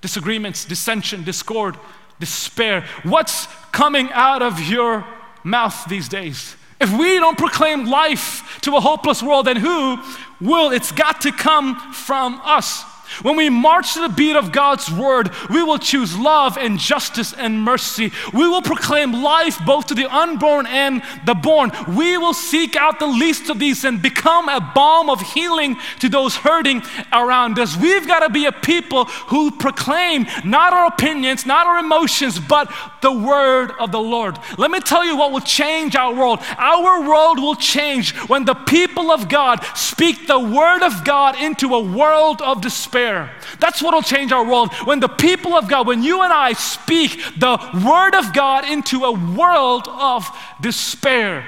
Disagreements, 0.00 0.64
dissension, 0.64 1.24
discord, 1.24 1.76
despair. 2.20 2.84
What's 3.02 3.46
coming 3.72 4.10
out 4.12 4.42
of 4.42 4.60
your 4.60 5.04
mouth 5.44 5.86
these 5.88 6.08
days? 6.08 6.56
If 6.80 6.96
we 6.96 7.18
don't 7.18 7.38
proclaim 7.38 7.86
life 7.86 8.58
to 8.62 8.76
a 8.76 8.80
hopeless 8.80 9.22
world, 9.22 9.46
then 9.46 9.56
who 9.56 9.98
will? 10.40 10.70
It's 10.70 10.92
got 10.92 11.22
to 11.22 11.32
come 11.32 11.92
from 11.92 12.40
us. 12.44 12.84
When 13.22 13.36
we 13.36 13.48
march 13.48 13.94
to 13.94 14.00
the 14.00 14.08
beat 14.08 14.36
of 14.36 14.52
God's 14.52 14.90
word, 14.90 15.30
we 15.50 15.62
will 15.62 15.78
choose 15.78 16.16
love 16.18 16.58
and 16.58 16.78
justice 16.78 17.32
and 17.32 17.62
mercy. 17.62 18.12
We 18.32 18.48
will 18.48 18.62
proclaim 18.62 19.12
life 19.12 19.58
both 19.64 19.86
to 19.86 19.94
the 19.94 20.12
unborn 20.12 20.66
and 20.66 21.02
the 21.24 21.34
born. 21.34 21.72
We 21.88 22.18
will 22.18 22.34
seek 22.34 22.76
out 22.76 22.98
the 22.98 23.06
least 23.06 23.48
of 23.50 23.58
these 23.58 23.84
and 23.84 24.02
become 24.02 24.48
a 24.48 24.72
balm 24.74 25.08
of 25.08 25.20
healing 25.20 25.76
to 26.00 26.08
those 26.08 26.36
hurting 26.36 26.82
around 27.12 27.58
us. 27.58 27.76
We've 27.76 28.06
got 28.06 28.20
to 28.20 28.30
be 28.30 28.46
a 28.46 28.52
people 28.52 29.04
who 29.04 29.50
proclaim 29.50 30.26
not 30.44 30.72
our 30.72 30.86
opinions, 30.86 31.46
not 31.46 31.66
our 31.66 31.78
emotions, 31.78 32.38
but 32.38 32.72
the 33.02 33.12
word 33.12 33.72
of 33.78 33.92
the 33.92 34.00
Lord. 34.00 34.38
Let 34.58 34.70
me 34.70 34.80
tell 34.80 35.04
you 35.04 35.16
what 35.16 35.32
will 35.32 35.40
change 35.40 35.94
our 35.96 36.14
world. 36.14 36.40
Our 36.58 37.08
world 37.08 37.38
will 37.38 37.54
change 37.54 38.14
when 38.28 38.44
the 38.44 38.54
people 38.54 39.10
of 39.10 39.28
God 39.28 39.64
speak 39.74 40.26
the 40.26 40.40
word 40.40 40.82
of 40.82 41.04
God 41.04 41.40
into 41.40 41.74
a 41.74 41.80
world 41.80 42.42
of 42.42 42.60
despair 42.60 42.95
despair. 42.96 43.30
That's 43.60 43.82
what 43.82 43.94
will 43.94 44.02
change 44.02 44.32
our 44.32 44.44
world. 44.44 44.72
When 44.84 45.00
the 45.00 45.08
people 45.08 45.54
of 45.54 45.68
God, 45.68 45.86
when 45.86 46.02
you 46.02 46.22
and 46.22 46.32
I 46.32 46.54
speak 46.54 47.20
the 47.38 47.58
word 47.84 48.14
of 48.14 48.32
God 48.32 48.64
into 48.64 49.04
a 49.04 49.12
world 49.12 49.86
of 49.88 50.26
despair. 50.60 51.46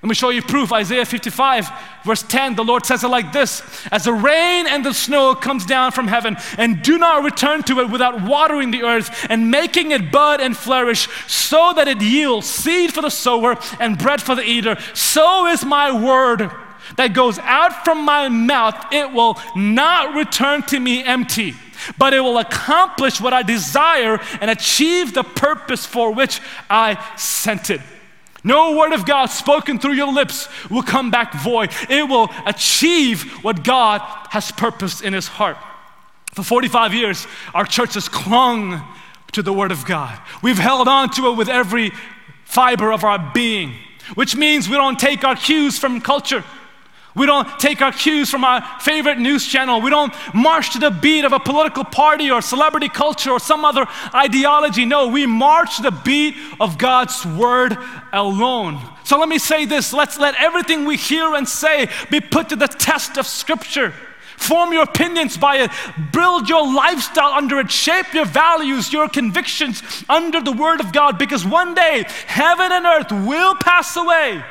Let 0.00 0.08
me 0.08 0.14
show 0.14 0.30
you 0.30 0.42
proof. 0.42 0.72
Isaiah 0.72 1.04
55, 1.04 1.70
verse 2.04 2.22
10, 2.22 2.54
the 2.54 2.62
Lord 2.62 2.86
says 2.86 3.02
it 3.02 3.08
like 3.08 3.32
this 3.32 3.62
As 3.90 4.04
the 4.04 4.12
rain 4.12 4.66
and 4.68 4.86
the 4.86 4.94
snow 4.94 5.34
comes 5.34 5.66
down 5.66 5.90
from 5.90 6.06
heaven, 6.06 6.36
and 6.56 6.82
do 6.82 6.98
not 6.98 7.24
return 7.24 7.64
to 7.64 7.80
it 7.80 7.90
without 7.90 8.22
watering 8.22 8.70
the 8.70 8.84
earth 8.84 9.26
and 9.28 9.50
making 9.50 9.90
it 9.90 10.12
bud 10.12 10.40
and 10.40 10.56
flourish, 10.56 11.08
so 11.26 11.72
that 11.74 11.88
it 11.88 12.00
yields 12.00 12.46
seed 12.46 12.94
for 12.94 13.02
the 13.02 13.10
sower 13.10 13.56
and 13.80 13.98
bread 13.98 14.22
for 14.22 14.36
the 14.36 14.44
eater, 14.44 14.78
so 14.94 15.46
is 15.46 15.64
my 15.64 15.90
word 15.90 16.48
that 16.96 17.12
goes 17.12 17.38
out 17.38 17.84
from 17.84 18.04
my 18.04 18.28
mouth, 18.28 18.92
it 18.92 19.12
will 19.12 19.38
not 19.54 20.14
return 20.14 20.62
to 20.62 20.80
me 20.80 21.02
empty, 21.04 21.54
but 21.96 22.14
it 22.14 22.20
will 22.20 22.38
accomplish 22.38 23.20
what 23.20 23.32
I 23.32 23.42
desire 23.42 24.20
and 24.40 24.50
achieve 24.50 25.14
the 25.14 25.24
purpose 25.24 25.86
for 25.86 26.12
which 26.12 26.40
I 26.68 27.02
sent 27.16 27.70
it. 27.70 27.80
No 28.44 28.76
word 28.78 28.92
of 28.92 29.04
God 29.04 29.26
spoken 29.26 29.78
through 29.78 29.94
your 29.94 30.12
lips 30.12 30.48
will 30.70 30.82
come 30.82 31.10
back 31.10 31.34
void. 31.34 31.70
It 31.88 32.08
will 32.08 32.30
achieve 32.46 33.22
what 33.44 33.64
God 33.64 34.00
has 34.30 34.52
purposed 34.52 35.02
in 35.02 35.12
his 35.12 35.26
heart. 35.26 35.56
For 36.34 36.42
45 36.42 36.94
years, 36.94 37.26
our 37.52 37.64
church 37.64 37.94
has 37.94 38.08
clung 38.08 38.80
to 39.32 39.42
the 39.42 39.52
word 39.52 39.72
of 39.72 39.84
God. 39.84 40.18
We've 40.42 40.58
held 40.58 40.88
on 40.88 41.10
to 41.10 41.28
it 41.30 41.36
with 41.36 41.48
every 41.48 41.92
fiber 42.44 42.92
of 42.92 43.04
our 43.04 43.18
being, 43.34 43.74
which 44.14 44.36
means 44.36 44.68
we 44.68 44.76
don't 44.76 44.98
take 44.98 45.24
our 45.24 45.36
cues 45.36 45.78
from 45.78 46.00
culture. 46.00 46.44
We 47.14 47.26
don't 47.26 47.48
take 47.58 47.80
our 47.80 47.90
cues 47.90 48.30
from 48.30 48.44
our 48.44 48.62
favorite 48.80 49.18
news 49.18 49.46
channel. 49.46 49.80
We 49.80 49.90
don't 49.90 50.12
march 50.34 50.72
to 50.74 50.78
the 50.78 50.90
beat 50.90 51.24
of 51.24 51.32
a 51.32 51.40
political 51.40 51.84
party 51.84 52.30
or 52.30 52.40
celebrity 52.40 52.88
culture 52.88 53.30
or 53.30 53.40
some 53.40 53.64
other 53.64 53.86
ideology. 54.14 54.84
No, 54.84 55.08
we 55.08 55.26
march 55.26 55.76
to 55.76 55.82
the 55.82 55.90
beat 55.90 56.36
of 56.60 56.78
God's 56.78 57.24
word 57.24 57.76
alone. 58.12 58.80
So 59.04 59.18
let 59.18 59.28
me 59.28 59.38
say 59.38 59.64
this 59.64 59.92
let's 59.92 60.18
let 60.18 60.34
everything 60.36 60.84
we 60.84 60.96
hear 60.96 61.34
and 61.34 61.48
say 61.48 61.88
be 62.10 62.20
put 62.20 62.50
to 62.50 62.56
the 62.56 62.68
test 62.68 63.16
of 63.16 63.26
Scripture. 63.26 63.92
Form 64.36 64.72
your 64.72 64.84
opinions 64.84 65.36
by 65.36 65.56
it. 65.56 65.70
Build 66.12 66.48
your 66.48 66.72
lifestyle 66.72 67.32
under 67.32 67.58
it. 67.58 67.72
Shape 67.72 68.14
your 68.14 68.24
values, 68.24 68.92
your 68.92 69.08
convictions 69.08 69.82
under 70.08 70.40
the 70.40 70.52
Word 70.52 70.78
of 70.78 70.92
God 70.92 71.18
because 71.18 71.44
one 71.44 71.74
day 71.74 72.04
heaven 72.26 72.70
and 72.70 72.86
earth 72.86 73.10
will 73.10 73.56
pass 73.56 73.96
away. 73.96 74.44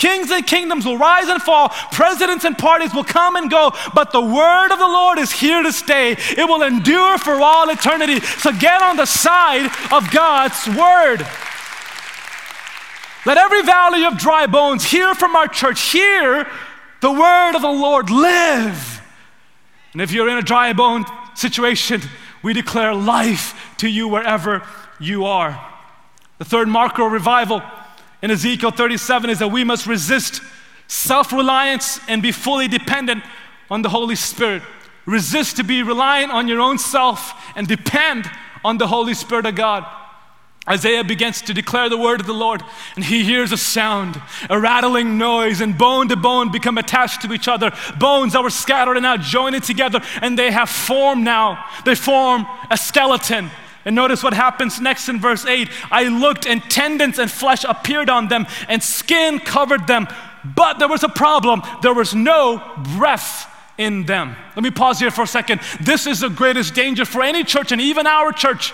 Kings 0.00 0.30
and 0.30 0.46
kingdoms 0.46 0.86
will 0.86 0.96
rise 0.96 1.28
and 1.28 1.42
fall, 1.42 1.68
presidents 1.92 2.46
and 2.46 2.56
parties 2.56 2.94
will 2.94 3.04
come 3.04 3.36
and 3.36 3.50
go, 3.50 3.70
but 3.94 4.12
the 4.12 4.20
word 4.20 4.72
of 4.72 4.78
the 4.78 4.88
Lord 4.88 5.18
is 5.18 5.30
here 5.30 5.62
to 5.62 5.70
stay. 5.70 6.12
It 6.12 6.48
will 6.48 6.62
endure 6.62 7.18
for 7.18 7.34
all 7.34 7.68
eternity. 7.68 8.18
So 8.20 8.50
get 8.50 8.80
on 8.80 8.96
the 8.96 9.04
side 9.04 9.66
of 9.92 10.10
God's 10.10 10.66
word. 10.68 11.26
Let 13.26 13.36
every 13.36 13.60
valley 13.60 14.06
of 14.06 14.16
dry 14.16 14.46
bones 14.46 14.84
hear 14.84 15.14
from 15.14 15.36
our 15.36 15.48
church, 15.48 15.92
hear 15.92 16.48
the 17.02 17.12
word 17.12 17.54
of 17.54 17.60
the 17.60 17.68
Lord 17.68 18.08
live. 18.08 19.02
And 19.92 20.00
if 20.00 20.12
you're 20.12 20.30
in 20.30 20.38
a 20.38 20.42
dry 20.42 20.72
bone 20.72 21.04
situation, 21.34 22.00
we 22.42 22.54
declare 22.54 22.94
life 22.94 23.74
to 23.76 23.86
you 23.86 24.08
wherever 24.08 24.66
you 24.98 25.26
are. 25.26 25.62
The 26.38 26.46
third 26.46 26.68
marker 26.68 27.04
of 27.04 27.12
revival 27.12 27.62
in 28.22 28.30
Ezekiel 28.30 28.70
37 28.70 29.30
is 29.30 29.38
that 29.38 29.48
we 29.48 29.64
must 29.64 29.86
resist 29.86 30.42
self 30.86 31.32
reliance 31.32 32.00
and 32.08 32.22
be 32.22 32.32
fully 32.32 32.68
dependent 32.68 33.22
on 33.70 33.82
the 33.82 33.88
Holy 33.88 34.16
Spirit. 34.16 34.62
Resist 35.06 35.56
to 35.56 35.64
be 35.64 35.82
reliant 35.82 36.32
on 36.32 36.48
your 36.48 36.60
own 36.60 36.78
self 36.78 37.32
and 37.56 37.66
depend 37.66 38.30
on 38.64 38.78
the 38.78 38.86
Holy 38.86 39.14
Spirit 39.14 39.46
of 39.46 39.54
God. 39.54 39.86
Isaiah 40.68 41.02
begins 41.02 41.40
to 41.42 41.54
declare 41.54 41.88
the 41.88 41.96
word 41.96 42.20
of 42.20 42.26
the 42.26 42.34
Lord, 42.34 42.62
and 42.94 43.04
he 43.04 43.24
hears 43.24 43.50
a 43.50 43.56
sound, 43.56 44.20
a 44.50 44.60
rattling 44.60 45.16
noise, 45.16 45.60
and 45.60 45.76
bone 45.76 46.08
to 46.08 46.16
bone 46.16 46.52
become 46.52 46.76
attached 46.76 47.22
to 47.22 47.32
each 47.32 47.48
other. 47.48 47.72
Bones 47.98 48.34
that 48.34 48.42
were 48.42 48.50
scattered 48.50 48.96
are 48.96 49.00
now 49.00 49.16
joined 49.16 49.62
together, 49.64 50.00
and 50.20 50.38
they 50.38 50.50
have 50.50 50.68
formed 50.68 51.24
now. 51.24 51.64
They 51.84 51.94
form 51.94 52.46
a 52.70 52.76
skeleton. 52.76 53.50
And 53.84 53.96
notice 53.96 54.22
what 54.22 54.34
happens 54.34 54.80
next 54.80 55.08
in 55.08 55.20
verse 55.20 55.46
8. 55.46 55.68
I 55.90 56.04
looked, 56.08 56.46
and 56.46 56.62
tendons 56.64 57.18
and 57.18 57.30
flesh 57.30 57.64
appeared 57.64 58.10
on 58.10 58.28
them, 58.28 58.46
and 58.68 58.82
skin 58.82 59.38
covered 59.38 59.86
them. 59.86 60.06
But 60.44 60.78
there 60.78 60.88
was 60.88 61.02
a 61.02 61.08
problem 61.08 61.62
there 61.82 61.94
was 61.94 62.14
no 62.14 62.62
breath 62.96 63.46
in 63.78 64.04
them. 64.04 64.36
Let 64.54 64.62
me 64.62 64.70
pause 64.70 64.98
here 64.98 65.10
for 65.10 65.22
a 65.22 65.26
second. 65.26 65.60
This 65.80 66.06
is 66.06 66.20
the 66.20 66.28
greatest 66.28 66.74
danger 66.74 67.04
for 67.04 67.22
any 67.22 67.44
church, 67.44 67.72
and 67.72 67.80
even 67.80 68.06
our 68.06 68.32
church. 68.32 68.72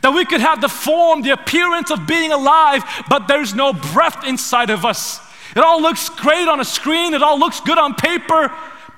That 0.00 0.12
we 0.12 0.24
could 0.24 0.40
have 0.40 0.60
the 0.60 0.68
form, 0.68 1.22
the 1.22 1.30
appearance 1.30 1.90
of 1.90 2.06
being 2.06 2.32
alive, 2.32 2.82
but 3.08 3.26
there's 3.28 3.54
no 3.54 3.72
breath 3.72 4.24
inside 4.24 4.70
of 4.70 4.84
us. 4.84 5.20
It 5.54 5.58
all 5.58 5.82
looks 5.82 6.08
great 6.08 6.48
on 6.48 6.60
a 6.60 6.64
screen, 6.64 7.14
it 7.14 7.22
all 7.22 7.38
looks 7.38 7.60
good 7.60 7.78
on 7.78 7.94
paper, 7.94 8.52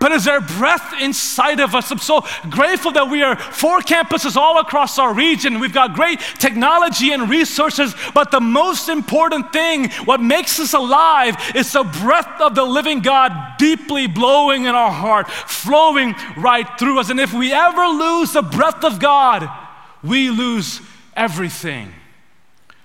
but 0.05 0.13
is 0.13 0.27
there 0.27 0.43
breath 0.43 0.93
inside 1.01 1.61
of 1.61 1.75
us? 1.75 1.91
I'm 1.91 1.97
so 1.97 2.27
grateful 2.51 2.93
that 2.93 3.09
we 3.09 3.23
are 3.23 3.37
four 3.37 3.81
campuses 3.81 4.37
all 4.37 4.59
across 4.61 4.99
our 4.99 5.15
region. 5.15 5.61
We've 5.61 5.73
got 5.73 5.95
great 5.95 6.21
technology 6.39 7.13
and 7.13 7.31
resources, 7.31 7.95
but 8.13 8.31
the 8.31 8.39
most 8.39 8.91
important 8.91 9.51
thing, 9.51 9.89
what 10.05 10.21
makes 10.21 10.61
us 10.61 10.75
alive, 10.75 11.37
is 11.55 11.73
the 11.73 11.85
breath 11.85 12.39
of 12.43 12.55
the 12.55 12.67
living 12.67 13.01
God 13.01 13.57
deeply 13.57 14.07
blowing 14.07 14.67
in 14.67 14.75
our 14.75 14.91
heart, 14.91 15.31
flowing 15.31 16.15
right 16.37 16.69
through 16.79 17.01
us. 17.01 17.09
And 17.09 17.19
if 17.19 17.33
we 17.33 17.55
ever 17.55 17.87
lose 17.87 18.35
the 18.35 18.43
breath 18.43 18.85
of 18.85 19.01
God, 19.01 19.49
we 20.03 20.29
lose 20.29 20.83
everything. 21.17 21.91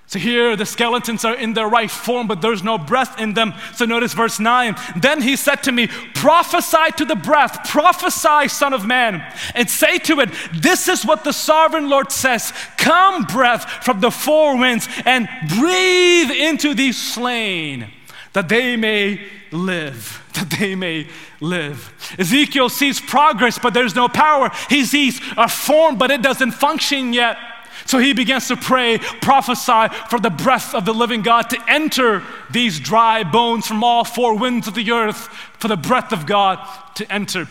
So 0.09 0.17
here 0.17 0.55
the 0.55 0.65
skeletons 0.65 1.23
are 1.23 1.35
in 1.35 1.53
their 1.53 1.67
right 1.67 1.89
form, 1.89 2.25
but 2.25 2.41
there's 2.41 2.63
no 2.63 2.79
breath 2.79 3.19
in 3.19 3.35
them. 3.35 3.53
So 3.75 3.85
notice 3.85 4.13
verse 4.13 4.39
9. 4.39 4.75
Then 4.99 5.21
he 5.21 5.35
said 5.35 5.57
to 5.63 5.71
me, 5.71 5.85
Prophesy 6.15 6.91
to 6.97 7.05
the 7.05 7.15
breath, 7.15 7.69
prophesy, 7.69 8.47
Son 8.47 8.73
of 8.73 8.87
Man, 8.87 9.23
and 9.53 9.69
say 9.69 9.99
to 9.99 10.19
it, 10.21 10.31
This 10.51 10.87
is 10.87 11.05
what 11.05 11.23
the 11.23 11.31
sovereign 11.31 11.91
Lord 11.91 12.11
says 12.11 12.51
Come, 12.79 13.25
breath 13.25 13.69
from 13.85 13.99
the 13.99 14.09
four 14.09 14.57
winds, 14.57 14.89
and 15.05 15.29
breathe 15.47 16.31
into 16.31 16.73
these 16.73 16.97
slain, 16.97 17.87
that 18.33 18.49
they 18.49 18.75
may 18.75 19.21
live. 19.51 20.15
That 20.39 20.51
they 20.57 20.73
may 20.73 21.07
live. 21.41 22.15
Ezekiel 22.17 22.69
sees 22.69 23.01
progress, 23.01 23.59
but 23.59 23.73
there's 23.73 23.95
no 23.95 24.07
power. 24.07 24.51
He 24.69 24.85
sees 24.85 25.19
a 25.35 25.49
form, 25.49 25.97
but 25.97 26.11
it 26.11 26.21
doesn't 26.21 26.51
function 26.51 27.11
yet. 27.11 27.37
So 27.85 27.97
he 27.97 28.13
begins 28.13 28.47
to 28.47 28.55
pray, 28.55 28.97
prophesy 28.97 29.93
for 30.09 30.19
the 30.19 30.29
breath 30.29 30.73
of 30.73 30.85
the 30.85 30.93
living 30.93 31.21
God 31.21 31.49
to 31.49 31.63
enter 31.67 32.23
these 32.51 32.79
dry 32.79 33.23
bones 33.23 33.67
from 33.67 33.83
all 33.83 34.03
four 34.03 34.37
winds 34.37 34.67
of 34.67 34.75
the 34.75 34.91
earth, 34.91 35.27
for 35.57 35.67
the 35.67 35.77
breath 35.77 36.11
of 36.11 36.25
God 36.25 36.59
to 36.95 37.11
enter. 37.11 37.47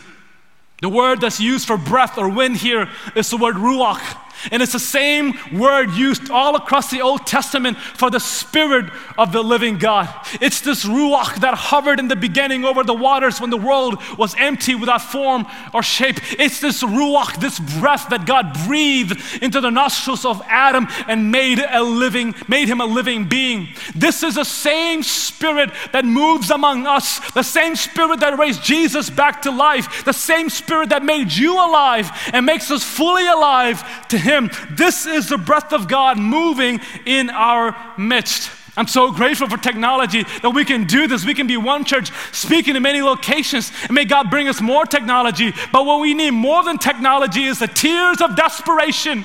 The 0.81 0.89
word 0.89 1.21
that's 1.21 1.41
used 1.41 1.67
for 1.67 1.77
breath 1.77 2.19
or 2.19 2.29
wind 2.29 2.57
here 2.57 2.89
is 3.17 3.31
the 3.31 3.37
word 3.37 3.57
ruach. 3.57 4.17
And 4.51 4.63
it's 4.63 4.73
the 4.73 4.79
same 4.79 5.35
word 5.53 5.93
used 5.93 6.31
all 6.31 6.57
across 6.57 6.91
the 6.91 7.01
Old 7.01 7.27
Testament 7.27 7.79
for 7.79 8.11
the 8.11 8.21
Spirit 8.21 8.91
of 9.17 9.33
the 9.33 9.43
living 9.43 9.79
God. 9.79 10.09
It's 10.41 10.61
this 10.61 10.85
Ruach 10.85 11.41
that 11.41 11.55
hovered 11.55 11.99
in 11.99 12.09
the 12.09 12.17
beginning 12.17 12.65
over 12.65 12.85
the 12.85 12.95
waters 12.95 13.41
when 13.41 13.51
the 13.51 13.57
world 13.57 14.01
was 14.17 14.35
empty 14.39 14.75
without 14.75 15.03
form 15.03 15.47
or 15.75 15.83
shape. 15.83 16.19
It's 16.39 16.61
this 16.61 16.83
Ruach, 16.83 17.41
this 17.41 17.59
breath 17.59 18.09
that 18.11 18.27
God 18.27 18.57
breathed 18.67 19.43
into 19.43 19.61
the 19.61 19.71
nostrils 19.71 20.25
of 20.25 20.43
Adam 20.47 20.87
and 21.07 21.31
made 21.31 21.59
a 21.59 21.83
living, 21.83 22.35
made 22.47 22.69
him 22.69 22.81
a 22.81 22.87
living 22.87 23.29
being. 23.29 23.69
This 23.95 24.23
is 24.23 24.37
the 24.37 24.45
same 24.45 25.03
Spirit 25.03 25.71
that 25.93 26.05
moves 26.05 26.51
among 26.51 26.87
us, 26.87 27.21
the 27.33 27.43
same 27.43 27.77
Spirit 27.77 28.21
that 28.21 28.39
raised 28.39 28.63
Jesus 28.63 29.11
back 29.11 29.43
to 29.43 29.51
life, 29.51 30.05
the 30.05 30.13
same 30.13 30.49
Spirit 30.49 30.91
that 30.91 31.05
made 31.05 31.33
you 31.33 31.55
alive 31.55 32.11
and 32.33 32.45
makes 32.45 32.71
us 32.71 32.83
fully 32.83 33.27
alive 33.27 33.83
to 34.09 34.19
him. 34.19 34.28
This 34.71 35.07
is 35.07 35.29
the 35.29 35.39
breath 35.39 35.73
of 35.73 35.89
God 35.89 36.19
moving 36.19 36.81
in 37.07 37.31
our 37.31 37.77
midst. 37.97 38.51
I'm 38.77 38.87
so 38.87 39.11
grateful 39.11 39.49
for 39.49 39.57
technology 39.57 40.23
that 40.43 40.51
we 40.51 40.65
can 40.65 40.85
do 40.85 41.09
this. 41.09 41.25
We 41.25 41.35
can 41.35 41.47
be 41.47 41.57
one 41.57 41.85
church 41.85 42.13
speaking 42.31 42.77
in 42.77 42.83
many 42.83 43.03
locations, 43.03 43.73
and 43.83 43.93
may 43.93 44.05
God 44.05 44.31
bring 44.31 44.47
us 44.47 44.61
more 44.61 44.87
technology. 44.87 45.53
But 45.73 45.85
what 45.85 46.01
we 46.01 46.15
need 46.15 46.31
more 46.31 46.63
than 46.63 46.79
technology 46.79 47.45
is 47.45 47.59
the 47.59 47.67
tears 47.67 48.21
of 48.21 48.37
desperation 48.37 49.25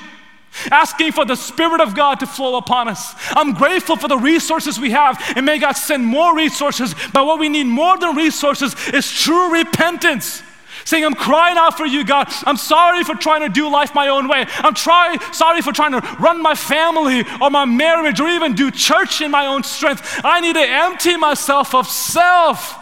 asking 0.70 1.12
for 1.12 1.24
the 1.24 1.36
Spirit 1.36 1.80
of 1.80 1.94
God 1.94 2.20
to 2.20 2.26
flow 2.26 2.56
upon 2.56 2.88
us. 2.88 3.14
I'm 3.30 3.54
grateful 3.54 3.96
for 3.96 4.08
the 4.08 4.18
resources 4.18 4.80
we 4.80 4.90
have, 4.90 5.22
and 5.36 5.44
may 5.44 5.58
God 5.58 5.72
send 5.72 6.04
more 6.04 6.34
resources. 6.34 6.94
But 7.12 7.26
what 7.26 7.38
we 7.38 7.48
need 7.48 7.64
more 7.64 7.98
than 7.98 8.16
resources 8.16 8.74
is 8.88 9.10
true 9.10 9.52
repentance 9.52 10.42
saying, 10.84 11.04
I'm 11.04 11.14
crying 11.14 11.56
out 11.56 11.76
for 11.76 11.86
you, 11.86 12.04
God. 12.04 12.32
I'm 12.44 12.56
sorry 12.56 13.04
for 13.04 13.14
trying 13.14 13.42
to 13.42 13.48
do 13.48 13.70
life 13.70 13.94
my 13.94 14.08
own 14.08 14.28
way. 14.28 14.46
I'm 14.58 14.74
try, 14.74 15.16
sorry 15.32 15.62
for 15.62 15.72
trying 15.72 15.92
to 15.92 16.00
run 16.18 16.42
my 16.42 16.54
family 16.54 17.24
or 17.40 17.50
my 17.50 17.64
marriage 17.64 18.20
or 18.20 18.28
even 18.28 18.54
do 18.54 18.70
church 18.70 19.20
in 19.20 19.30
my 19.30 19.46
own 19.46 19.62
strength. 19.62 20.20
I 20.24 20.40
need 20.40 20.54
to 20.54 20.66
empty 20.66 21.16
myself 21.16 21.74
of 21.74 21.86
self. 21.86 22.80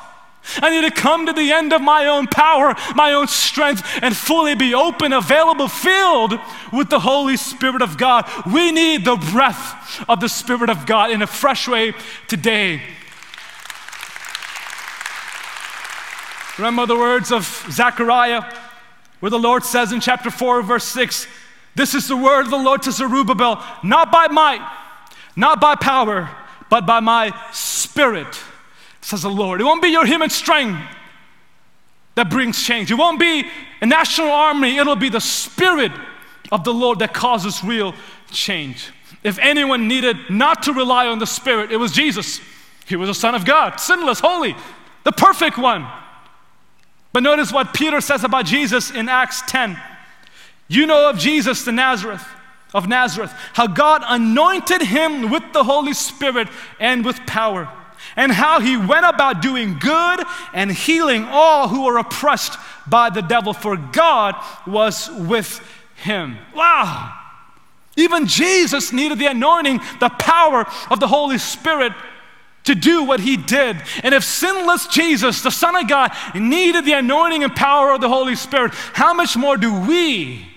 I 0.56 0.70
need 0.70 0.88
to 0.88 1.00
come 1.00 1.26
to 1.26 1.32
the 1.32 1.52
end 1.52 1.72
of 1.72 1.80
my 1.80 2.06
own 2.06 2.26
power, 2.26 2.74
my 2.96 3.12
own 3.12 3.28
strength, 3.28 3.82
and 4.02 4.16
fully 4.16 4.54
be 4.54 4.74
open, 4.74 5.12
available, 5.12 5.68
filled 5.68 6.38
with 6.72 6.90
the 6.90 7.00
Holy 7.00 7.36
Spirit 7.36 7.80
of 7.80 7.96
God. 7.96 8.28
We 8.52 8.72
need 8.72 9.04
the 9.04 9.16
breath 9.16 10.04
of 10.08 10.20
the 10.20 10.28
Spirit 10.28 10.68
of 10.68 10.84
God 10.84 11.10
in 11.10 11.22
a 11.22 11.26
fresh 11.26 11.68
way 11.68 11.94
today. 12.26 12.82
Remember 16.58 16.86
the 16.86 16.96
words 16.96 17.32
of 17.32 17.44
Zechariah, 17.70 18.42
where 19.20 19.30
the 19.30 19.38
Lord 19.38 19.64
says 19.64 19.92
in 19.92 20.00
chapter 20.00 20.30
4, 20.30 20.62
verse 20.62 20.84
6, 20.84 21.26
This 21.74 21.94
is 21.94 22.08
the 22.08 22.16
word 22.16 22.42
of 22.42 22.50
the 22.50 22.56
Lord 22.56 22.82
to 22.82 22.92
Zerubbabel, 22.92 23.62
not 23.82 24.12
by 24.12 24.28
might, 24.28 24.66
not 25.36 25.60
by 25.60 25.74
power, 25.74 26.28
but 26.68 26.86
by 26.86 27.00
my 27.00 27.34
spirit, 27.52 28.38
says 29.00 29.22
the 29.22 29.30
Lord. 29.30 29.60
It 29.60 29.64
won't 29.64 29.82
be 29.82 29.88
your 29.88 30.06
human 30.06 30.30
strength 30.30 30.80
that 32.14 32.28
brings 32.28 32.62
change. 32.62 32.90
It 32.90 32.96
won't 32.96 33.18
be 33.18 33.44
a 33.80 33.86
national 33.86 34.30
army, 34.30 34.76
it'll 34.76 34.96
be 34.96 35.08
the 35.08 35.20
spirit 35.20 35.92
of 36.50 36.64
the 36.64 36.74
Lord 36.74 36.98
that 36.98 37.14
causes 37.14 37.64
real 37.64 37.94
change. 38.30 38.90
If 39.22 39.38
anyone 39.38 39.88
needed 39.88 40.16
not 40.28 40.64
to 40.64 40.72
rely 40.72 41.06
on 41.06 41.18
the 41.18 41.26
Spirit, 41.26 41.70
it 41.70 41.76
was 41.76 41.92
Jesus. 41.92 42.40
He 42.86 42.96
was 42.96 43.08
the 43.08 43.14
Son 43.14 43.34
of 43.34 43.44
God, 43.44 43.78
sinless, 43.78 44.20
holy, 44.20 44.56
the 45.04 45.12
perfect 45.12 45.56
one. 45.56 45.86
But 47.12 47.22
notice 47.22 47.52
what 47.52 47.74
Peter 47.74 48.00
says 48.00 48.24
about 48.24 48.46
Jesus 48.46 48.90
in 48.90 49.08
Acts 49.08 49.42
10. 49.46 49.78
You 50.68 50.86
know 50.86 51.10
of 51.10 51.18
Jesus 51.18 51.64
the 51.64 51.72
Nazareth, 51.72 52.26
of 52.72 52.88
Nazareth, 52.88 53.32
how 53.52 53.66
God 53.66 54.02
anointed 54.06 54.82
him 54.82 55.30
with 55.30 55.42
the 55.52 55.64
Holy 55.64 55.92
Spirit 55.92 56.48
and 56.80 57.04
with 57.04 57.18
power, 57.26 57.68
and 58.16 58.32
how 58.32 58.60
he 58.60 58.76
went 58.76 59.04
about 59.04 59.42
doing 59.42 59.78
good 59.78 60.24
and 60.54 60.72
healing 60.72 61.24
all 61.24 61.68
who 61.68 61.84
were 61.84 61.98
oppressed 61.98 62.56
by 62.86 63.10
the 63.10 63.20
devil, 63.20 63.52
for 63.52 63.76
God 63.76 64.34
was 64.66 65.10
with 65.10 65.60
him. 65.96 66.38
Wow! 66.54 67.18
Even 67.96 68.26
Jesus 68.26 68.92
needed 68.92 69.18
the 69.18 69.26
anointing, 69.26 69.80
the 70.00 70.08
power 70.08 70.66
of 70.90 70.98
the 70.98 71.08
Holy 71.08 71.36
Spirit 71.36 71.92
to 72.64 72.74
do 72.74 73.04
what 73.04 73.20
he 73.20 73.36
did. 73.36 73.76
And 74.02 74.14
if 74.14 74.24
sinless 74.24 74.86
Jesus, 74.86 75.42
the 75.42 75.50
Son 75.50 75.76
of 75.76 75.88
God, 75.88 76.12
needed 76.34 76.84
the 76.84 76.92
anointing 76.92 77.42
and 77.42 77.54
power 77.54 77.92
of 77.92 78.00
the 78.00 78.08
Holy 78.08 78.36
Spirit, 78.36 78.72
how 78.74 79.12
much 79.14 79.36
more 79.36 79.56
do 79.56 79.72
we? 79.72 80.48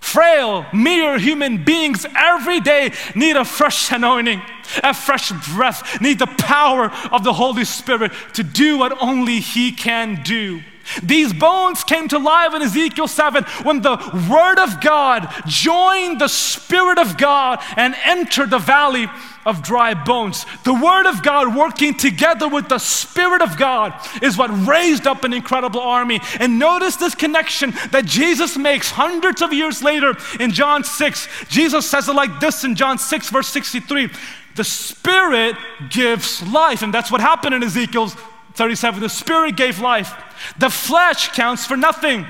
frail, 0.00 0.66
mere 0.72 1.18
human 1.18 1.62
beings 1.62 2.04
every 2.16 2.58
day 2.60 2.92
need 3.14 3.36
a 3.36 3.44
fresh 3.44 3.92
anointing, 3.92 4.42
a 4.82 4.94
fresh 4.94 5.30
breath, 5.54 6.00
need 6.00 6.18
the 6.18 6.26
power 6.26 6.90
of 7.12 7.22
the 7.22 7.32
Holy 7.32 7.64
Spirit 7.64 8.12
to 8.34 8.42
do 8.42 8.78
what 8.78 9.00
only 9.02 9.40
He 9.40 9.70
can 9.70 10.22
do. 10.22 10.62
These 11.02 11.32
bones 11.32 11.84
came 11.84 12.08
to 12.08 12.18
life 12.18 12.54
in 12.54 12.62
Ezekiel 12.62 13.06
7 13.06 13.44
when 13.62 13.80
the 13.80 13.96
Word 14.28 14.58
of 14.58 14.80
God 14.80 15.32
joined 15.46 16.20
the 16.20 16.28
Spirit 16.28 16.98
of 16.98 17.16
God 17.16 17.62
and 17.76 17.94
entered 18.04 18.50
the 18.50 18.58
valley 18.58 19.06
of 19.46 19.62
dry 19.62 19.94
bones. 19.94 20.44
The 20.64 20.74
Word 20.74 21.06
of 21.06 21.22
God 21.22 21.56
working 21.56 21.94
together 21.94 22.48
with 22.48 22.68
the 22.68 22.78
Spirit 22.78 23.42
of 23.42 23.56
God 23.56 23.94
is 24.22 24.36
what 24.36 24.50
raised 24.66 25.06
up 25.06 25.24
an 25.24 25.32
incredible 25.32 25.80
army. 25.80 26.20
And 26.38 26.58
notice 26.58 26.96
this 26.96 27.14
connection 27.14 27.72
that 27.90 28.04
Jesus 28.04 28.56
makes 28.56 28.90
hundreds 28.90 29.42
of 29.42 29.52
years 29.52 29.82
later 29.82 30.14
in 30.38 30.50
John 30.50 30.84
6. 30.84 31.28
Jesus 31.48 31.88
says 31.88 32.08
it 32.08 32.14
like 32.14 32.40
this 32.40 32.64
in 32.64 32.74
John 32.74 32.98
6, 32.98 33.30
verse 33.30 33.48
63 33.48 34.10
The 34.56 34.64
Spirit 34.64 35.56
gives 35.88 36.46
life. 36.46 36.82
And 36.82 36.92
that's 36.92 37.10
what 37.10 37.20
happened 37.20 37.54
in 37.54 37.62
Ezekiel 37.62 38.08
37. 38.54 39.00
The 39.00 39.08
Spirit 39.08 39.56
gave 39.56 39.80
life, 39.80 40.12
the 40.58 40.70
flesh 40.70 41.28
counts 41.28 41.66
for 41.66 41.76
nothing. 41.76 42.26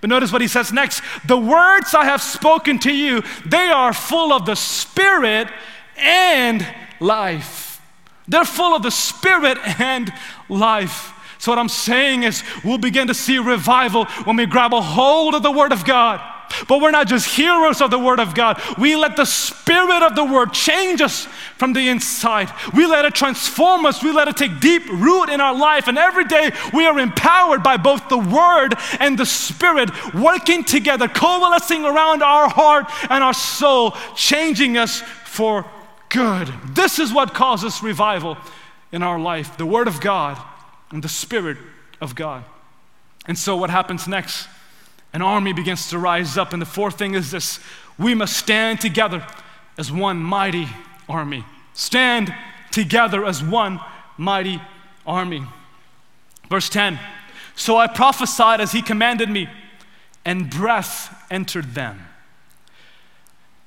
But 0.00 0.10
notice 0.10 0.32
what 0.32 0.40
he 0.40 0.48
says 0.48 0.72
next. 0.72 1.02
The 1.26 1.36
words 1.36 1.92
I 1.92 2.04
have 2.04 2.22
spoken 2.22 2.78
to 2.80 2.92
you, 2.92 3.22
they 3.44 3.68
are 3.68 3.92
full 3.92 4.32
of 4.32 4.46
the 4.46 4.54
Spirit 4.54 5.48
and 5.98 6.66
life. 7.00 7.80
They're 8.26 8.44
full 8.44 8.74
of 8.74 8.82
the 8.82 8.90
Spirit 8.90 9.58
and 9.80 10.12
life. 10.48 11.14
So, 11.38 11.52
what 11.52 11.58
I'm 11.58 11.68
saying 11.68 12.24
is, 12.24 12.42
we'll 12.64 12.78
begin 12.78 13.06
to 13.06 13.14
see 13.14 13.38
revival 13.38 14.04
when 14.24 14.36
we 14.36 14.46
grab 14.46 14.74
a 14.74 14.80
hold 14.80 15.34
of 15.34 15.42
the 15.42 15.52
Word 15.52 15.72
of 15.72 15.84
God. 15.84 16.20
But 16.66 16.80
we're 16.80 16.90
not 16.90 17.06
just 17.06 17.28
hearers 17.28 17.80
of 17.80 17.90
the 17.90 17.98
Word 17.98 18.20
of 18.20 18.34
God. 18.34 18.60
We 18.78 18.96
let 18.96 19.16
the 19.16 19.24
Spirit 19.24 20.02
of 20.02 20.16
the 20.16 20.24
Word 20.24 20.52
change 20.52 21.00
us 21.00 21.26
from 21.56 21.72
the 21.72 21.88
inside. 21.88 22.50
We 22.74 22.86
let 22.86 23.04
it 23.04 23.14
transform 23.14 23.86
us. 23.86 24.02
We 24.02 24.12
let 24.12 24.28
it 24.28 24.36
take 24.36 24.58
deep 24.60 24.88
root 24.88 25.28
in 25.28 25.40
our 25.40 25.56
life. 25.56 25.88
And 25.88 25.98
every 25.98 26.24
day 26.24 26.50
we 26.72 26.86
are 26.86 26.98
empowered 26.98 27.62
by 27.62 27.76
both 27.76 28.08
the 28.08 28.18
Word 28.18 28.74
and 28.98 29.18
the 29.18 29.26
Spirit 29.26 29.90
working 30.14 30.64
together, 30.64 31.06
coalescing 31.06 31.84
around 31.84 32.22
our 32.22 32.48
heart 32.48 32.86
and 33.10 33.22
our 33.22 33.34
soul, 33.34 33.94
changing 34.16 34.76
us 34.76 35.02
for 35.24 35.64
good. 36.08 36.52
This 36.70 36.98
is 36.98 37.12
what 37.12 37.34
causes 37.34 37.82
revival 37.82 38.36
in 38.92 39.02
our 39.02 39.18
life 39.18 39.56
the 39.56 39.66
Word 39.66 39.88
of 39.88 40.00
God 40.00 40.38
and 40.90 41.02
the 41.02 41.08
Spirit 41.08 41.58
of 42.00 42.14
God. 42.14 42.44
And 43.26 43.36
so, 43.36 43.56
what 43.56 43.70
happens 43.70 44.08
next? 44.08 44.48
An 45.12 45.22
army 45.22 45.52
begins 45.52 45.90
to 45.90 45.98
rise 45.98 46.36
up. 46.36 46.52
And 46.52 46.60
the 46.60 46.66
fourth 46.66 46.98
thing 46.98 47.14
is 47.14 47.30
this 47.30 47.60
we 47.98 48.14
must 48.14 48.36
stand 48.36 48.80
together 48.80 49.26
as 49.76 49.90
one 49.90 50.18
mighty 50.18 50.68
army. 51.08 51.44
Stand 51.74 52.34
together 52.70 53.24
as 53.24 53.42
one 53.42 53.80
mighty 54.16 54.60
army. 55.06 55.44
Verse 56.48 56.68
10 56.68 56.98
So 57.54 57.76
I 57.76 57.86
prophesied 57.86 58.60
as 58.60 58.72
he 58.72 58.82
commanded 58.82 59.30
me, 59.30 59.48
and 60.24 60.50
breath 60.50 61.26
entered 61.30 61.74
them. 61.74 62.06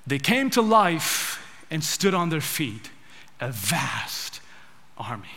They 0.05 0.19
came 0.19 0.49
to 0.51 0.61
life 0.61 1.30
and 1.71 1.83
stood 1.83 2.13
on 2.13 2.29
their 2.29 2.41
feet, 2.41 2.91
a 3.39 3.51
vast 3.51 4.41
army. 4.97 5.29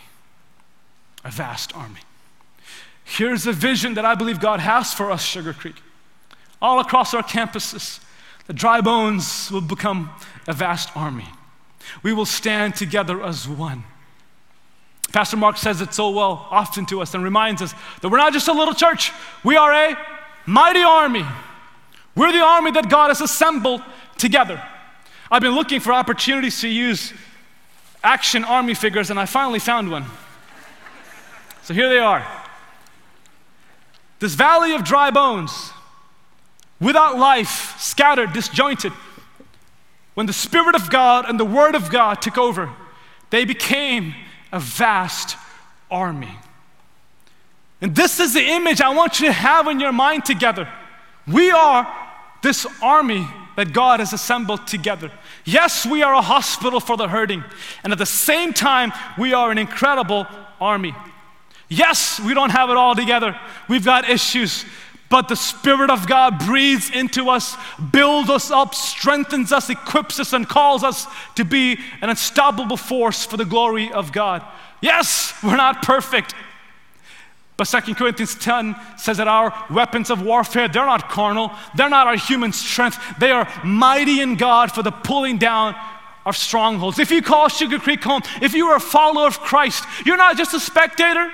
A 1.23 1.31
vast 1.31 1.75
army. 1.75 2.01
Here's 3.05 3.47
a 3.47 3.53
vision 3.53 3.95
that 3.95 4.05
I 4.05 4.13
believe 4.13 4.39
God 4.39 4.59
has 4.59 4.93
for 4.93 5.11
us, 5.11 5.23
Sugar 5.23 5.53
Creek. 5.53 5.75
All 6.61 6.79
across 6.79 7.13
our 7.13 7.23
campuses, 7.23 7.99
the 8.47 8.53
dry 8.53 8.81
bones 8.81 9.49
will 9.51 9.61
become 9.61 10.11
a 10.47 10.53
vast 10.53 10.95
army. 10.95 11.27
We 12.03 12.13
will 12.13 12.25
stand 12.25 12.75
together 12.75 13.23
as 13.23 13.47
one. 13.47 13.83
Pastor 15.11 15.37
Mark 15.37 15.57
says 15.57 15.81
it 15.81 15.93
so 15.93 16.09
well 16.09 16.47
often 16.51 16.85
to 16.87 17.01
us 17.01 17.13
and 17.13 17.23
reminds 17.23 17.61
us 17.61 17.73
that 18.01 18.09
we're 18.09 18.17
not 18.17 18.33
just 18.33 18.47
a 18.47 18.53
little 18.53 18.73
church, 18.73 19.11
we 19.43 19.55
are 19.55 19.71
a 19.71 19.97
mighty 20.45 20.81
army. 20.81 21.25
We're 22.15 22.31
the 22.31 22.43
army 22.43 22.71
that 22.71 22.89
God 22.89 23.09
has 23.09 23.21
assembled 23.21 23.81
together. 24.17 24.61
I've 25.31 25.41
been 25.41 25.55
looking 25.55 25.79
for 25.79 25.91
opportunities 25.91 26.61
to 26.61 26.67
use 26.67 27.13
action 28.03 28.43
army 28.43 28.75
figures, 28.75 29.09
and 29.09 29.19
I 29.19 29.25
finally 29.25 29.59
found 29.59 29.89
one. 29.89 30.05
So 31.63 31.73
here 31.73 31.89
they 31.89 31.99
are. 31.99 32.25
This 34.19 34.35
valley 34.35 34.73
of 34.73 34.83
dry 34.83 35.09
bones, 35.11 35.71
without 36.79 37.17
life, 37.17 37.75
scattered, 37.79 38.33
disjointed. 38.33 38.93
When 40.13 40.27
the 40.27 40.33
Spirit 40.33 40.75
of 40.75 40.89
God 40.89 41.27
and 41.27 41.39
the 41.39 41.45
Word 41.45 41.75
of 41.75 41.89
God 41.89 42.21
took 42.21 42.37
over, 42.37 42.71
they 43.31 43.45
became 43.45 44.13
a 44.51 44.59
vast 44.59 45.37
army. 45.89 46.37
And 47.81 47.95
this 47.95 48.19
is 48.19 48.33
the 48.33 48.45
image 48.45 48.79
I 48.79 48.93
want 48.93 49.19
you 49.19 49.27
to 49.27 49.33
have 49.33 49.67
in 49.67 49.79
your 49.79 49.91
mind 49.91 50.23
together. 50.23 50.69
We 51.27 51.51
are 51.51 51.91
this 52.41 52.65
army 52.81 53.27
that 53.55 53.73
God 53.73 53.99
has 53.99 54.13
assembled 54.13 54.67
together. 54.67 55.11
Yes, 55.45 55.85
we 55.85 56.03
are 56.03 56.13
a 56.13 56.21
hospital 56.21 56.79
for 56.79 56.97
the 56.97 57.07
hurting, 57.07 57.43
and 57.83 57.93
at 57.93 57.99
the 57.99 58.05
same 58.05 58.53
time, 58.53 58.91
we 59.17 59.33
are 59.33 59.51
an 59.51 59.57
incredible 59.57 60.27
army. 60.59 60.93
Yes, 61.69 62.19
we 62.19 62.33
don't 62.33 62.51
have 62.51 62.69
it 62.69 62.77
all 62.77 62.95
together. 62.95 63.39
We've 63.67 63.85
got 63.85 64.09
issues, 64.09 64.65
but 65.09 65.27
the 65.27 65.35
Spirit 65.35 65.89
of 65.89 66.07
God 66.07 66.39
breathes 66.39 66.89
into 66.89 67.29
us, 67.29 67.55
builds 67.91 68.29
us 68.29 68.51
up, 68.51 68.75
strengthens 68.75 69.51
us, 69.51 69.69
equips 69.69 70.19
us, 70.19 70.33
and 70.33 70.47
calls 70.47 70.83
us 70.83 71.07
to 71.35 71.45
be 71.45 71.79
an 72.01 72.09
unstoppable 72.09 72.77
force 72.77 73.25
for 73.25 73.37
the 73.37 73.45
glory 73.45 73.91
of 73.91 74.11
God. 74.11 74.43
Yes, 74.81 75.33
we're 75.43 75.55
not 75.55 75.81
perfect. 75.81 76.35
But 77.57 77.65
2 77.65 77.95
Corinthians 77.95 78.35
10 78.35 78.75
says 78.97 79.17
that 79.17 79.29
our 79.29 79.53
weapons 79.69 80.09
of 80.09 80.21
warfare, 80.21 80.67
they're 80.67 80.85
not 80.85 81.09
carnal, 81.09 81.51
they're 81.75 81.89
not 81.89 82.07
our 82.07 82.17
human 82.17 82.51
strength, 82.51 82.99
they 83.19 83.31
are 83.31 83.47
mighty 83.63 84.19
in 84.19 84.35
God 84.35 84.71
for 84.71 84.83
the 84.83 84.91
pulling 84.91 85.37
down 85.37 85.75
of 86.25 86.35
strongholds. 86.35 86.99
If 86.99 87.11
you 87.11 87.21
call 87.21 87.47
Sugar 87.47 87.79
Creek 87.79 88.03
home, 88.03 88.23
if 88.41 88.53
you 88.53 88.67
are 88.67 88.75
a 88.75 88.81
follower 88.81 89.27
of 89.27 89.39
Christ, 89.39 89.85
you're 90.05 90.17
not 90.17 90.37
just 90.37 90.53
a 90.53 90.59
spectator. 90.59 91.31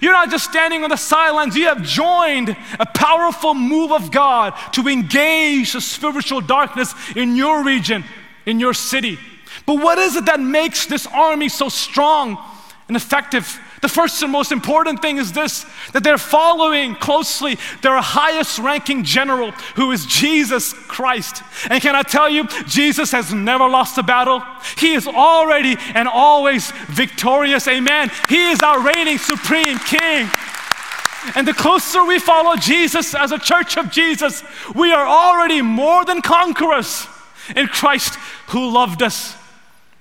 You're 0.00 0.12
not 0.12 0.30
just 0.30 0.44
standing 0.44 0.82
on 0.82 0.88
the 0.88 0.96
sidelines, 0.96 1.56
you 1.56 1.66
have 1.66 1.82
joined 1.82 2.56
a 2.80 2.86
powerful 2.86 3.52
move 3.52 3.92
of 3.92 4.10
God 4.10 4.54
to 4.72 4.88
engage 4.88 5.74
the 5.74 5.80
spiritual 5.80 6.40
darkness 6.40 6.94
in 7.14 7.36
your 7.36 7.62
region, 7.62 8.02
in 8.46 8.60
your 8.60 8.72
city. 8.72 9.18
But 9.66 9.74
what 9.74 9.98
is 9.98 10.16
it 10.16 10.24
that 10.24 10.40
makes 10.40 10.86
this 10.86 11.06
army 11.06 11.50
so 11.50 11.68
strong 11.68 12.38
and 12.88 12.96
effective? 12.96 13.60
The 13.84 13.88
first 13.88 14.22
and 14.22 14.32
most 14.32 14.50
important 14.50 15.02
thing 15.02 15.18
is 15.18 15.32
this 15.32 15.66
that 15.92 16.02
they're 16.02 16.16
following 16.16 16.94
closely 16.94 17.58
their 17.82 18.00
highest 18.00 18.58
ranking 18.58 19.04
general, 19.04 19.50
who 19.76 19.92
is 19.92 20.06
Jesus 20.06 20.72
Christ. 20.72 21.42
And 21.68 21.82
can 21.82 21.94
I 21.94 22.00
tell 22.00 22.30
you, 22.30 22.46
Jesus 22.66 23.12
has 23.12 23.34
never 23.34 23.68
lost 23.68 23.98
a 23.98 24.02
battle. 24.02 24.42
He 24.78 24.94
is 24.94 25.06
already 25.06 25.76
and 25.92 26.08
always 26.08 26.70
victorious. 26.88 27.68
Amen. 27.68 28.10
He 28.30 28.52
is 28.52 28.60
our 28.60 28.80
reigning 28.80 29.18
supreme 29.18 29.78
king. 29.80 30.30
And 31.34 31.46
the 31.46 31.52
closer 31.52 32.06
we 32.06 32.18
follow 32.18 32.56
Jesus 32.56 33.14
as 33.14 33.32
a 33.32 33.38
church 33.38 33.76
of 33.76 33.90
Jesus, 33.90 34.42
we 34.74 34.92
are 34.92 35.06
already 35.06 35.60
more 35.60 36.06
than 36.06 36.22
conquerors 36.22 37.06
in 37.54 37.66
Christ 37.66 38.14
who 38.46 38.70
loved 38.70 39.02
us. 39.02 39.36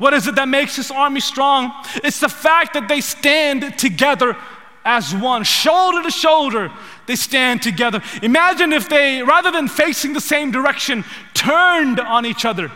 What 0.04 0.13
is 0.13 0.28
it 0.28 0.36
that 0.36 0.50
makes 0.50 0.76
this 0.76 0.92
army 0.92 1.22
strong? 1.22 1.72
It's 2.04 2.20
the 2.20 2.28
fact 2.28 2.74
that 2.74 2.89
they 2.89 3.00
stand 3.00 3.80
together 3.80 4.36
as 4.84 5.16
one, 5.16 5.46
shoulder 5.46 6.04
to 6.04 6.12
shoulder, 6.12 6.74
they 7.06 7.16
stand 7.16 7.62
together. 7.62 8.04
Imagine 8.22 8.74
if 8.74 8.89
they, 8.89 9.24
rather 9.24 9.50
than 9.50 9.70
facing 9.70 10.12
the 10.12 10.20
same 10.20 10.52
direction, 10.52 11.06
turned 11.34 12.02
on 12.02 12.26
each 12.26 12.44
other. 12.44 12.70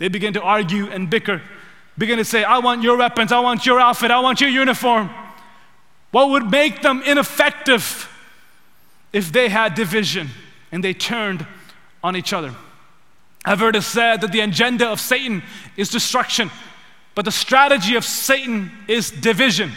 They 0.00 0.08
begin 0.08 0.32
to 0.32 0.42
argue 0.42 0.90
and 0.90 1.08
bicker, 1.08 1.42
begin 1.96 2.18
to 2.18 2.24
say, 2.24 2.42
I 2.42 2.58
want 2.58 2.82
your 2.82 2.96
weapons, 2.96 3.30
I 3.30 3.38
want 3.38 3.64
your 3.64 3.78
outfit, 3.78 4.10
I 4.10 4.18
want 4.18 4.40
your 4.40 4.50
uniform. 4.50 5.10
What 6.10 6.30
would 6.30 6.50
make 6.50 6.82
them 6.82 7.04
ineffective 7.06 8.10
if 9.12 9.30
they 9.30 9.48
had 9.48 9.76
division 9.76 10.30
and 10.72 10.82
they 10.82 10.92
turned 10.92 11.46
on 12.02 12.16
each 12.16 12.32
other? 12.32 12.52
I've 13.44 13.58
heard 13.58 13.74
it 13.74 13.82
said 13.82 14.20
that 14.20 14.30
the 14.30 14.40
agenda 14.40 14.88
of 14.88 15.00
Satan 15.00 15.42
is 15.76 15.88
destruction. 15.88 16.50
But 17.14 17.24
the 17.24 17.32
strategy 17.32 17.96
of 17.96 18.04
Satan 18.04 18.70
is 18.88 19.10
division. 19.10 19.72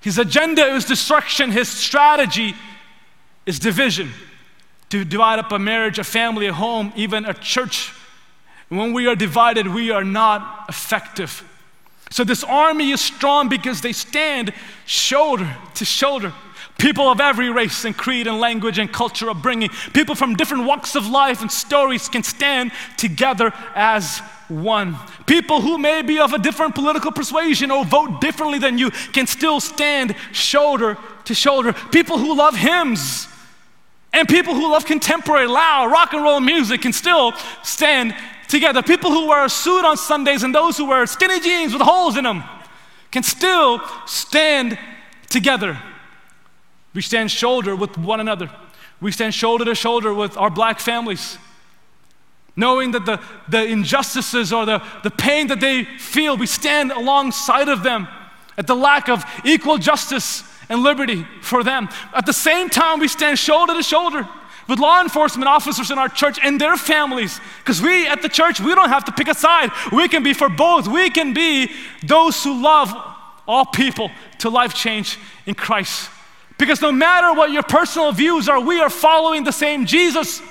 His 0.00 0.18
agenda 0.18 0.64
is 0.64 0.84
destruction, 0.84 1.50
his 1.50 1.68
strategy 1.68 2.54
is 3.46 3.58
division 3.58 4.12
to 4.90 5.04
divide 5.04 5.38
up 5.38 5.52
a 5.52 5.58
marriage, 5.58 5.98
a 5.98 6.04
family, 6.04 6.46
a 6.46 6.52
home, 6.52 6.92
even 6.96 7.24
a 7.24 7.34
church. 7.34 7.92
When 8.68 8.92
we 8.92 9.06
are 9.06 9.16
divided, 9.16 9.66
we 9.66 9.90
are 9.90 10.04
not 10.04 10.66
effective. 10.68 11.42
So, 12.10 12.24
this 12.24 12.44
army 12.44 12.90
is 12.90 13.00
strong 13.00 13.48
because 13.48 13.80
they 13.80 13.92
stand 13.92 14.52
shoulder 14.86 15.56
to 15.74 15.84
shoulder. 15.84 16.32
People 16.78 17.10
of 17.10 17.20
every 17.20 17.50
race 17.50 17.84
and 17.84 17.96
creed 17.96 18.28
and 18.28 18.38
language 18.38 18.78
and 18.78 18.90
culture 18.90 19.28
upbringing, 19.28 19.68
people 19.92 20.14
from 20.14 20.36
different 20.36 20.64
walks 20.64 20.94
of 20.94 21.08
life 21.08 21.42
and 21.42 21.50
stories 21.50 22.08
can 22.08 22.22
stand 22.22 22.70
together 22.96 23.52
as 23.74 24.20
one. 24.46 24.96
People 25.26 25.60
who 25.60 25.76
may 25.76 26.02
be 26.02 26.20
of 26.20 26.32
a 26.32 26.38
different 26.38 26.76
political 26.76 27.10
persuasion 27.10 27.72
or 27.72 27.84
vote 27.84 28.20
differently 28.20 28.60
than 28.60 28.78
you 28.78 28.90
can 29.12 29.26
still 29.26 29.58
stand 29.58 30.14
shoulder 30.30 30.96
to 31.24 31.34
shoulder. 31.34 31.72
People 31.72 32.16
who 32.16 32.36
love 32.36 32.54
hymns 32.54 33.26
and 34.12 34.28
people 34.28 34.54
who 34.54 34.70
love 34.70 34.86
contemporary, 34.86 35.48
loud 35.48 35.90
rock 35.90 36.12
and 36.12 36.22
roll 36.22 36.38
music 36.38 36.82
can 36.82 36.92
still 36.92 37.32
stand 37.64 38.14
together. 38.46 38.82
People 38.82 39.10
who 39.10 39.26
wear 39.26 39.44
a 39.44 39.50
suit 39.50 39.84
on 39.84 39.96
Sundays 39.96 40.44
and 40.44 40.54
those 40.54 40.76
who 40.76 40.86
wear 40.86 41.04
skinny 41.06 41.40
jeans 41.40 41.72
with 41.72 41.82
holes 41.82 42.16
in 42.16 42.22
them 42.22 42.44
can 43.10 43.24
still 43.24 43.80
stand 44.06 44.78
together. 45.28 45.76
We 46.94 47.02
stand 47.02 47.30
shoulder 47.30 47.76
with 47.76 47.96
one 47.98 48.20
another. 48.20 48.50
We 49.00 49.12
stand 49.12 49.34
shoulder 49.34 49.64
to 49.64 49.74
shoulder 49.74 50.12
with 50.12 50.36
our 50.36 50.50
black 50.50 50.80
families. 50.80 51.38
Knowing 52.56 52.90
that 52.90 53.06
the, 53.06 53.20
the 53.48 53.64
injustices 53.64 54.52
or 54.52 54.66
the, 54.66 54.82
the 55.04 55.10
pain 55.10 55.46
that 55.46 55.60
they 55.60 55.84
feel, 55.84 56.36
we 56.36 56.46
stand 56.46 56.90
alongside 56.90 57.68
of 57.68 57.84
them 57.84 58.08
at 58.56 58.66
the 58.66 58.74
lack 58.74 59.08
of 59.08 59.24
equal 59.44 59.78
justice 59.78 60.42
and 60.68 60.82
liberty 60.82 61.24
for 61.40 61.62
them. 61.62 61.88
At 62.12 62.26
the 62.26 62.32
same 62.32 62.68
time, 62.68 62.98
we 62.98 63.06
stand 63.08 63.38
shoulder 63.38 63.74
to 63.74 63.82
shoulder 63.82 64.28
with 64.68 64.78
law 64.78 65.00
enforcement 65.00 65.48
officers 65.48 65.90
in 65.90 65.98
our 65.98 66.08
church 66.08 66.38
and 66.42 66.60
their 66.60 66.76
families. 66.76 67.40
Because 67.60 67.80
we 67.80 68.06
at 68.06 68.22
the 68.22 68.28
church, 68.28 68.60
we 68.60 68.74
don't 68.74 68.90
have 68.90 69.04
to 69.06 69.12
pick 69.12 69.28
a 69.28 69.34
side. 69.34 69.70
We 69.92 70.08
can 70.08 70.22
be 70.22 70.34
for 70.34 70.48
both. 70.48 70.88
We 70.88 71.10
can 71.10 71.32
be 71.32 71.70
those 72.04 72.42
who 72.44 72.60
love 72.60 72.92
all 73.46 73.64
people 73.64 74.10
to 74.40 74.50
life 74.50 74.74
change 74.74 75.18
in 75.46 75.54
Christ. 75.54 76.10
Because 76.58 76.82
no 76.82 76.92
matter 76.92 77.32
what 77.32 77.52
your 77.52 77.62
personal 77.62 78.12
views 78.12 78.48
are, 78.48 78.60
we 78.60 78.80
are 78.80 78.90
following 78.90 79.44
the 79.44 79.52
same 79.52 79.86
Jesus. 79.86 80.42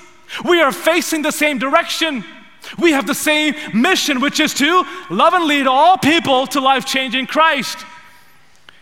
We 0.44 0.62
are 0.62 0.72
facing 0.72 1.22
the 1.22 1.32
same 1.32 1.60
direction. 1.60 2.24
We 2.80 2.92
have 2.92 3.06
the 3.06 3.16
same 3.16 3.56
mission, 3.74 4.20
which 4.20 4.40
is 4.40 4.54
to 4.56 4.84
love 5.10 5.34
and 5.34 5.46
lead 5.46 5.68
all 5.68 5.98
people 5.98 6.48
to 6.48 6.60
life 6.60 6.86
changing 6.86 7.28
Christ. 7.28 7.78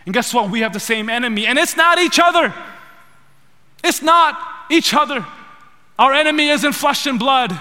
And 0.04 0.14
guess 0.14 0.32
what? 0.32 0.50
We 0.50 0.60
have 0.60 0.72
the 0.72 0.80
same 0.80 1.10
enemy, 1.10 1.46
and 1.46 1.58
it's 1.58 1.76
not 1.76 1.98
each 1.98 2.18
other. 2.20 2.54
It's 3.82 4.02
not 4.02 4.38
each 4.70 4.94
other. 4.94 5.26
Our 5.98 6.12
enemy 6.12 6.48
isn't 6.48 6.72
flesh 6.72 7.06
and 7.06 7.18
blood. 7.18 7.58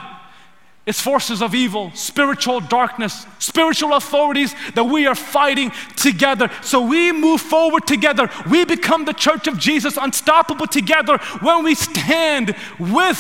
It's 0.85 1.01
forces 1.01 1.41
of 1.41 1.55
evil, 1.55 1.91
spiritual 1.95 2.59
darkness, 2.59 3.25
spiritual 3.39 3.95
authorities 3.95 4.53
that 4.75 4.83
we 4.83 5.07
are 5.07 5.15
fighting 5.15 5.71
together. 5.95 6.51
So 6.61 6.85
we 6.85 7.11
move 7.11 7.41
forward 7.41 7.87
together. 7.87 8.29
We 8.47 8.65
become 8.65 9.05
the 9.05 9.13
church 9.13 9.47
of 9.47 9.57
Jesus, 9.57 9.97
unstoppable 9.97 10.67
together 10.67 11.17
when 11.41 11.63
we 11.63 11.73
stand 11.73 12.55
with 12.77 13.19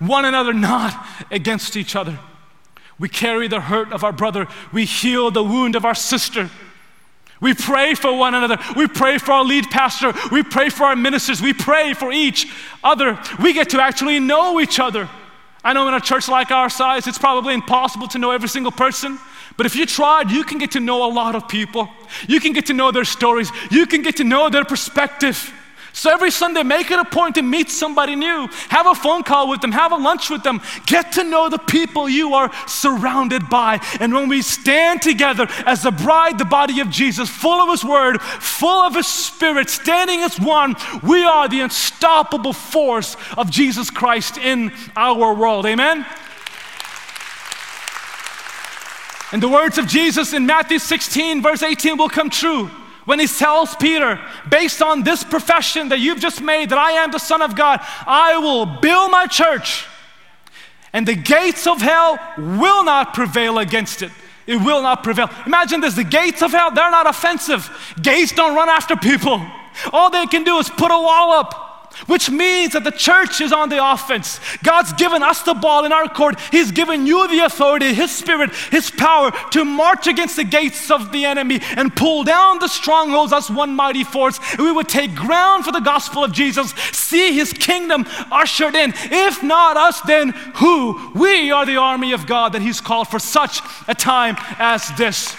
one 0.00 0.24
another, 0.24 0.52
not 0.52 1.06
against 1.30 1.76
each 1.76 1.94
other. 1.94 2.18
We 2.98 3.08
carry 3.08 3.46
the 3.46 3.60
hurt 3.60 3.92
of 3.92 4.02
our 4.02 4.12
brother, 4.12 4.48
we 4.72 4.84
heal 4.84 5.30
the 5.30 5.44
wound 5.44 5.76
of 5.76 5.84
our 5.84 5.94
sister. 5.94 6.50
We 7.40 7.54
pray 7.54 7.94
for 7.94 8.16
one 8.16 8.34
another. 8.34 8.58
We 8.76 8.88
pray 8.88 9.18
for 9.18 9.32
our 9.32 9.44
lead 9.44 9.70
pastor. 9.70 10.14
We 10.32 10.42
pray 10.42 10.70
for 10.70 10.84
our 10.84 10.96
ministers. 10.96 11.42
We 11.42 11.52
pray 11.52 11.92
for 11.92 12.10
each 12.10 12.50
other. 12.82 13.20
We 13.42 13.52
get 13.52 13.68
to 13.70 13.82
actually 13.82 14.18
know 14.20 14.58
each 14.58 14.80
other. 14.80 15.08
I 15.66 15.72
know 15.72 15.88
in 15.88 15.94
a 15.94 16.00
church 16.00 16.28
like 16.28 16.52
our 16.52 16.70
size, 16.70 17.08
it's 17.08 17.18
probably 17.18 17.52
impossible 17.52 18.06
to 18.08 18.18
know 18.18 18.30
every 18.30 18.48
single 18.48 18.70
person. 18.70 19.18
But 19.56 19.66
if 19.66 19.74
you 19.74 19.84
tried, 19.84 20.30
you 20.30 20.44
can 20.44 20.58
get 20.58 20.70
to 20.72 20.80
know 20.80 21.04
a 21.04 21.10
lot 21.10 21.34
of 21.34 21.48
people. 21.48 21.88
You 22.28 22.38
can 22.38 22.52
get 22.52 22.66
to 22.66 22.72
know 22.72 22.92
their 22.92 23.04
stories. 23.04 23.50
You 23.68 23.84
can 23.84 24.02
get 24.02 24.18
to 24.18 24.24
know 24.24 24.48
their 24.48 24.64
perspective. 24.64 25.52
So 25.96 26.10
every 26.10 26.30
Sunday, 26.30 26.62
make 26.62 26.90
it 26.90 26.98
a 26.98 27.06
point 27.06 27.36
to 27.36 27.42
meet 27.42 27.70
somebody 27.70 28.16
new. 28.16 28.48
Have 28.68 28.86
a 28.86 28.94
phone 28.94 29.22
call 29.22 29.48
with 29.48 29.62
them, 29.62 29.72
have 29.72 29.92
a 29.92 29.96
lunch 29.96 30.28
with 30.28 30.42
them. 30.42 30.60
Get 30.84 31.12
to 31.12 31.24
know 31.24 31.48
the 31.48 31.56
people 31.56 32.06
you 32.06 32.34
are 32.34 32.52
surrounded 32.66 33.48
by. 33.48 33.80
And 33.98 34.12
when 34.12 34.28
we 34.28 34.42
stand 34.42 35.00
together 35.00 35.46
as 35.64 35.84
the 35.84 35.90
bride, 35.90 36.36
the 36.36 36.44
body 36.44 36.80
of 36.80 36.90
Jesus, 36.90 37.30
full 37.30 37.62
of 37.62 37.70
His 37.70 37.82
Word, 37.82 38.20
full 38.20 38.82
of 38.82 38.94
His 38.94 39.06
Spirit, 39.06 39.70
standing 39.70 40.20
as 40.20 40.38
one, 40.38 40.76
we 41.02 41.24
are 41.24 41.48
the 41.48 41.60
unstoppable 41.60 42.52
force 42.52 43.16
of 43.38 43.50
Jesus 43.50 43.88
Christ 43.88 44.36
in 44.36 44.74
our 44.96 45.32
world. 45.32 45.64
Amen? 45.64 46.04
And 49.32 49.42
the 49.42 49.48
words 49.48 49.78
of 49.78 49.86
Jesus 49.86 50.34
in 50.34 50.44
Matthew 50.44 50.78
16, 50.78 51.40
verse 51.40 51.62
18 51.62 51.96
will 51.96 52.10
come 52.10 52.28
true 52.28 52.70
when 53.06 53.18
he 53.18 53.26
tells 53.26 53.74
Peter, 53.76 54.20
based 54.50 54.82
on 54.82 55.02
this 55.02 55.24
profession 55.24 55.88
that 55.88 56.00
you've 56.00 56.20
just 56.20 56.42
made, 56.42 56.70
that 56.70 56.78
I 56.78 56.92
am 56.92 57.10
the 57.10 57.18
Son 57.18 57.40
of 57.40 57.56
God, 57.56 57.80
I 58.06 58.36
will 58.36 58.66
build 58.66 59.10
my 59.10 59.26
church, 59.26 59.86
and 60.92 61.06
the 61.06 61.14
gates 61.14 61.66
of 61.66 61.80
hell 61.80 62.18
will 62.36 62.84
not 62.84 63.14
prevail 63.14 63.58
against 63.58 64.02
it. 64.02 64.10
It 64.46 64.56
will 64.56 64.82
not 64.82 65.02
prevail. 65.02 65.30
Imagine 65.46 65.80
this 65.80 65.94
the 65.94 66.04
gates 66.04 66.42
of 66.42 66.52
hell, 66.52 66.70
they're 66.70 66.90
not 66.90 67.08
offensive. 67.08 67.70
Gates 68.00 68.32
don't 68.32 68.54
run 68.54 68.68
after 68.68 68.96
people. 68.96 69.44
All 69.92 70.10
they 70.10 70.26
can 70.26 70.44
do 70.44 70.58
is 70.58 70.68
put 70.68 70.90
a 70.90 71.00
wall 71.00 71.32
up 71.32 71.65
which 72.06 72.30
means 72.30 72.74
that 72.74 72.84
the 72.84 72.90
church 72.90 73.40
is 73.40 73.52
on 73.52 73.68
the 73.68 73.84
offense. 73.92 74.38
God's 74.62 74.92
given 74.92 75.22
us 75.22 75.42
the 75.42 75.54
ball 75.54 75.84
in 75.84 75.92
our 75.92 76.08
court. 76.08 76.38
He's 76.52 76.70
given 76.70 77.06
you 77.06 77.26
the 77.28 77.40
authority, 77.40 77.94
His 77.94 78.14
Spirit, 78.14 78.54
His 78.70 78.90
power 78.90 79.32
to 79.52 79.64
march 79.64 80.06
against 80.06 80.36
the 80.36 80.44
gates 80.44 80.90
of 80.90 81.12
the 81.12 81.24
enemy 81.24 81.60
and 81.76 81.94
pull 81.94 82.24
down 82.24 82.58
the 82.58 82.68
strongholds 82.68 83.32
as 83.32 83.50
one 83.50 83.74
mighty 83.74 84.04
force. 84.04 84.38
We 84.58 84.70
would 84.70 84.88
take 84.88 85.14
ground 85.14 85.64
for 85.64 85.72
the 85.72 85.80
gospel 85.80 86.22
of 86.22 86.32
Jesus, 86.32 86.72
see 86.92 87.32
His 87.32 87.52
kingdom 87.52 88.04
ushered 88.30 88.74
in. 88.74 88.92
If 88.96 89.42
not 89.42 89.76
us, 89.76 90.00
then 90.02 90.30
who? 90.56 91.12
We 91.14 91.50
are 91.50 91.64
the 91.64 91.76
army 91.76 92.12
of 92.12 92.26
God 92.26 92.52
that 92.52 92.62
He's 92.62 92.80
called 92.80 93.08
for 93.08 93.18
such 93.18 93.60
a 93.88 93.94
time 93.94 94.36
as 94.58 94.88
this. 94.96 95.34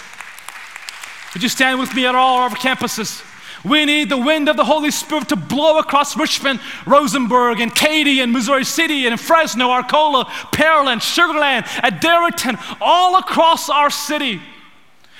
Would 1.34 1.42
you 1.42 1.48
stand 1.48 1.78
with 1.78 1.94
me 1.94 2.06
at 2.06 2.14
all 2.14 2.38
our 2.38 2.50
campuses? 2.50 3.24
We 3.64 3.84
need 3.84 4.08
the 4.08 4.18
wind 4.18 4.48
of 4.48 4.56
the 4.56 4.64
Holy 4.64 4.90
Spirit 4.90 5.28
to 5.30 5.36
blow 5.36 5.78
across 5.78 6.16
Richmond, 6.16 6.60
Rosenberg, 6.86 7.60
and 7.60 7.74
Katy, 7.74 8.20
and 8.20 8.32
Missouri 8.32 8.64
City, 8.64 9.06
and 9.06 9.20
Fresno, 9.20 9.70
Arcola, 9.70 10.26
Pearland, 10.52 11.00
Sugarland, 11.00 11.66
at 11.82 12.78
all 12.80 13.16
across 13.16 13.68
our 13.68 13.90
city. 13.90 14.40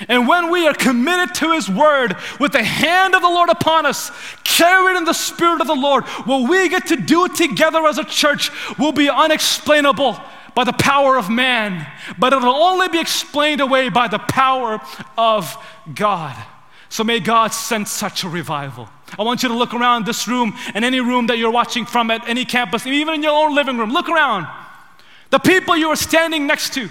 And 0.09 0.29
when 0.29 0.51
we 0.51 0.67
are 0.67 0.75
committed 0.75 1.35
to 1.37 1.53
His 1.53 1.69
Word 1.69 2.17
with 2.39 2.53
the 2.53 2.63
hand 2.63 3.17
of 3.17 3.23
the 3.23 3.29
Lord 3.29 3.49
upon 3.49 3.85
us, 3.85 4.13
carried 4.45 4.97
in 4.97 5.05
the 5.05 5.13
Spirit 5.13 5.61
of 5.61 5.67
the 5.67 5.75
Lord, 5.75 6.05
what 6.05 6.49
we 6.49 6.69
get 6.69 6.87
to 6.89 6.97
do 6.97 7.27
together 7.29 7.85
as 7.87 7.99
a 7.99 8.05
church 8.05 8.51
will 8.79 8.93
be 8.93 9.11
unexplainable 9.11 10.17
by 10.55 10.65
the 10.65 10.73
power 10.73 11.17
of 11.17 11.29
man, 11.29 11.87
but 12.19 12.33
it'll 12.33 12.55
only 12.55 12.89
be 12.89 13.01
explained 13.01 13.61
away 13.61 13.89
by 13.89 14.09
the 14.09 14.19
power 14.19 14.81
of 15.17 15.57
God. 15.95 16.37
So 16.89 17.05
may 17.05 17.21
God 17.21 17.53
send 17.53 17.87
such 17.87 18.25
a 18.25 18.29
revival. 18.29 18.89
I 19.19 19.23
want 19.23 19.43
you 19.43 19.49
to 19.49 19.55
look 19.55 19.75
around 19.75 20.07
this 20.07 20.27
room 20.27 20.55
and 20.75 20.85
any 20.85 21.01
room 21.01 21.27
that 21.27 21.39
you're 21.39 21.51
watching 21.51 21.87
from 21.87 22.11
at 22.11 22.29
any 22.29 22.45
campus, 22.45 22.87
even 22.87 23.15
in 23.15 23.23
your 23.23 23.33
own 23.33 23.55
living 23.55 23.79
room. 23.79 23.93
Look 23.93 24.09
around. 24.09 24.47
The 25.31 25.39
people 25.39 25.77
you 25.77 25.89
are 25.89 25.97
standing 25.97 26.47
next 26.47 26.75
to, 26.75 26.89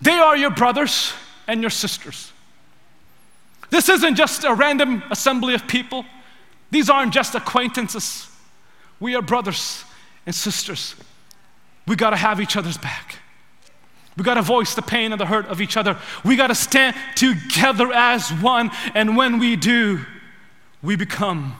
they 0.00 0.18
are 0.18 0.36
your 0.36 0.50
brothers 0.50 1.12
and 1.46 1.60
your 1.60 1.70
sisters. 1.70 2.32
This 3.70 3.88
isn't 3.88 4.16
just 4.16 4.44
a 4.44 4.54
random 4.54 5.02
assembly 5.10 5.54
of 5.54 5.66
people, 5.66 6.04
these 6.70 6.90
aren't 6.90 7.12
just 7.12 7.34
acquaintances. 7.34 8.28
We 9.00 9.14
are 9.14 9.22
brothers 9.22 9.84
and 10.26 10.34
sisters. 10.34 10.94
We 11.86 11.96
got 11.96 12.10
to 12.10 12.16
have 12.16 12.40
each 12.40 12.56
other's 12.56 12.78
back. 12.78 13.18
We 14.16 14.24
got 14.24 14.34
to 14.34 14.42
voice 14.42 14.74
the 14.74 14.82
pain 14.82 15.12
and 15.12 15.20
the 15.20 15.26
hurt 15.26 15.46
of 15.46 15.60
each 15.60 15.76
other. 15.76 15.98
We 16.24 16.36
got 16.36 16.48
to 16.48 16.54
stand 16.54 16.96
together 17.16 17.92
as 17.92 18.30
one. 18.30 18.70
And 18.94 19.16
when 19.16 19.38
we 19.38 19.56
do, 19.56 20.04
we 20.82 20.96
become 20.96 21.54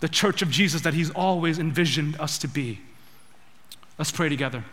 the 0.00 0.08
church 0.08 0.40
of 0.40 0.50
Jesus 0.50 0.82
that 0.82 0.94
He's 0.94 1.10
always 1.10 1.58
envisioned 1.58 2.18
us 2.18 2.38
to 2.38 2.48
be. 2.48 2.80
Let's 3.98 4.12
pray 4.12 4.28
together. 4.28 4.64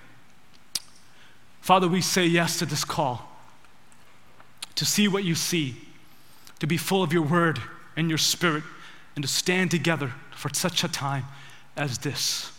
Father, 1.62 1.88
we 1.88 2.00
say 2.00 2.26
yes 2.26 2.60
to 2.60 2.66
this 2.66 2.86
call 2.86 3.32
to 4.76 4.86
see 4.86 5.08
what 5.08 5.24
you 5.24 5.36
see, 5.36 5.76
to 6.60 6.68
be 6.68 6.78
full 6.78 7.02
of 7.02 7.14
your 7.14 7.22
word 7.22 7.60
and 7.96 8.10
your 8.10 8.18
spirit, 8.18 8.64
and 9.16 9.24
to 9.24 9.28
stand 9.28 9.72
together 9.72 10.14
for 10.32 10.54
such 10.54 10.84
a 10.84 10.88
time 10.88 11.24
as 11.78 12.00
this. 12.00 12.52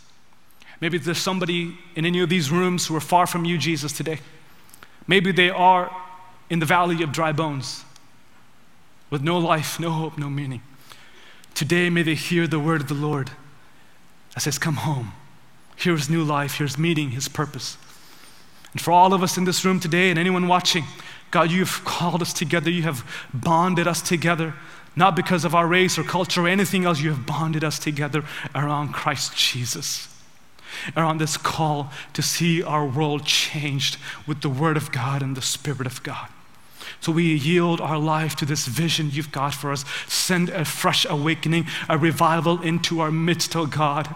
Maybe 0.80 0.98
there's 0.98 1.18
somebody 1.18 1.76
in 1.94 2.05
any 2.05 2.20
of 2.20 2.28
these 2.28 2.50
rooms 2.50 2.86
who 2.86 2.96
are 2.96 3.00
far 3.00 3.26
from 3.26 3.44
you, 3.44 3.59
Jesus, 3.59 3.92
today. 3.92 4.18
Maybe 5.07 5.32
they 5.32 5.50
are 5.50 5.94
in 6.50 6.59
the 6.59 6.66
valley 6.66 7.02
of 7.02 7.12
dry 7.12 7.32
bones 7.32 7.84
with 9.11 9.22
no 9.22 9.38
life, 9.38 9.78
no 9.78 9.90
hope, 9.90 10.18
no 10.18 10.28
meaning. 10.28 10.62
Today, 11.54 11.90
may 11.90 12.02
they 12.02 12.14
hear 12.14 12.46
the 12.46 12.59
word 12.59 12.82
of 12.82 12.88
the 12.88 12.94
Lord 12.94 13.30
that 14.34 14.40
says, 14.40 14.59
Come 14.59 14.76
home. 14.76 15.12
Here's 15.76 16.09
new 16.09 16.24
life, 16.24 16.57
here's 16.57 16.78
meaning, 16.78 17.11
His 17.11 17.28
purpose. 17.28 17.76
And 18.72 18.80
for 18.80 18.90
all 18.90 19.14
of 19.14 19.22
us 19.22 19.38
in 19.38 19.44
this 19.44 19.64
room 19.64 19.80
today 19.80 20.11
and 20.11 20.18
anyone 20.18 20.48
watching, 20.48 20.84
God, 21.30 21.50
you've 21.50 21.84
called 21.84 22.22
us 22.22 22.32
together, 22.32 22.70
you 22.70 22.82
have 22.82 23.04
bonded 23.32 23.86
us 23.86 24.02
together, 24.02 24.54
not 24.94 25.16
because 25.16 25.44
of 25.44 25.54
our 25.54 25.66
race 25.66 25.98
or 25.98 26.02
culture 26.02 26.42
or 26.42 26.48
anything 26.48 26.84
else, 26.84 27.00
you 27.00 27.11
have 27.11 27.26
bonded 27.26 27.64
us 27.64 27.78
together 27.78 28.24
around 28.54 28.92
Christ 28.92 29.36
Jesus. 29.36 30.09
Around 30.96 31.18
this 31.18 31.36
call 31.36 31.90
to 32.12 32.22
see 32.22 32.62
our 32.62 32.86
world 32.86 33.24
changed 33.24 33.98
with 34.26 34.40
the 34.42 34.48
Word 34.48 34.76
of 34.76 34.92
God 34.92 35.22
and 35.22 35.36
the 35.36 35.42
Spirit 35.42 35.86
of 35.86 36.02
God. 36.02 36.28
So 37.00 37.12
we 37.12 37.34
yield 37.34 37.80
our 37.80 37.98
life 37.98 38.36
to 38.36 38.44
this 38.44 38.66
vision 38.66 39.10
you've 39.12 39.32
got 39.32 39.54
for 39.54 39.72
us. 39.72 39.84
Send 40.06 40.48
a 40.48 40.64
fresh 40.64 41.04
awakening, 41.08 41.66
a 41.88 41.98
revival 41.98 42.62
into 42.62 43.00
our 43.00 43.10
midst, 43.10 43.54
oh 43.54 43.66
God. 43.66 44.14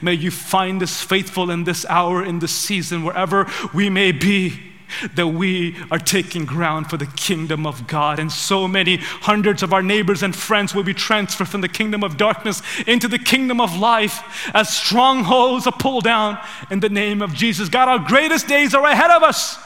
May 0.00 0.14
you 0.14 0.30
find 0.30 0.82
us 0.82 1.02
faithful 1.02 1.50
in 1.50 1.64
this 1.64 1.84
hour, 1.86 2.24
in 2.24 2.38
this 2.38 2.52
season, 2.52 3.04
wherever 3.04 3.50
we 3.72 3.90
may 3.90 4.12
be, 4.12 4.73
that 5.14 5.28
we 5.28 5.76
are 5.90 5.98
taking 5.98 6.44
ground 6.44 6.90
for 6.90 6.96
the 6.96 7.06
kingdom 7.06 7.66
of 7.66 7.86
God. 7.86 8.18
And 8.18 8.30
so 8.30 8.68
many 8.68 8.96
hundreds 8.98 9.62
of 9.62 9.72
our 9.72 9.82
neighbors 9.82 10.22
and 10.22 10.34
friends 10.34 10.74
will 10.74 10.82
be 10.82 10.94
transferred 10.94 11.48
from 11.48 11.60
the 11.60 11.68
kingdom 11.68 12.02
of 12.04 12.16
darkness 12.16 12.62
into 12.86 13.08
the 13.08 13.18
kingdom 13.18 13.60
of 13.60 13.76
life 13.76 14.50
as 14.54 14.74
strongholds 14.74 15.66
are 15.66 15.72
pulled 15.72 16.04
down 16.04 16.38
in 16.70 16.80
the 16.80 16.88
name 16.88 17.22
of 17.22 17.34
Jesus. 17.34 17.68
God, 17.68 17.88
our 17.88 17.98
greatest 17.98 18.46
days 18.46 18.74
are 18.74 18.84
ahead 18.84 19.10
of 19.10 19.22
us. 19.22 19.58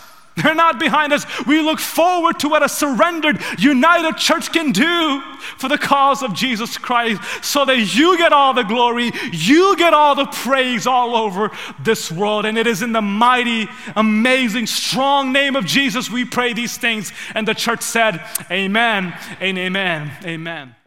They're 0.43 0.55
not 0.55 0.78
behind 0.78 1.12
us. 1.12 1.24
We 1.47 1.61
look 1.61 1.80
forward 1.80 2.39
to 2.41 2.49
what 2.49 2.62
a 2.62 2.68
surrendered, 2.68 3.41
united 3.59 4.16
church 4.16 4.53
can 4.53 4.72
do 4.72 5.22
for 5.57 5.68
the 5.68 5.78
cause 5.78 6.22
of 6.22 6.34
Jesus 6.34 6.78
Christ 6.78 7.22
so 7.43 7.64
that 7.64 7.95
you 7.95 8.16
get 8.16 8.32
all 8.32 8.55
the 8.55 8.62
glory, 8.62 9.11
you 9.32 9.76
get 9.76 9.95
all 9.95 10.14
the 10.14 10.26
praise 10.26 10.86
all 10.86 11.16
over 11.16 11.51
this 11.82 12.11
world. 12.11 12.45
And 12.45 12.59
it 12.59 12.66
is 12.66 12.82
in 12.82 12.93
the 12.93 13.03
mighty, 13.03 13.68
amazing, 13.97 14.66
strong 14.66 15.32
name 15.32 15.57
of 15.57 15.64
Jesus 15.64 16.11
we 16.11 16.24
pray 16.24 16.53
these 16.53 16.76
things. 16.76 17.12
And 17.34 17.47
the 17.47 17.55
church 17.55 17.82
said, 17.82 18.20
Amen 18.51 19.14
and 19.41 19.59
amen. 19.59 20.11
Amen. 20.24 20.78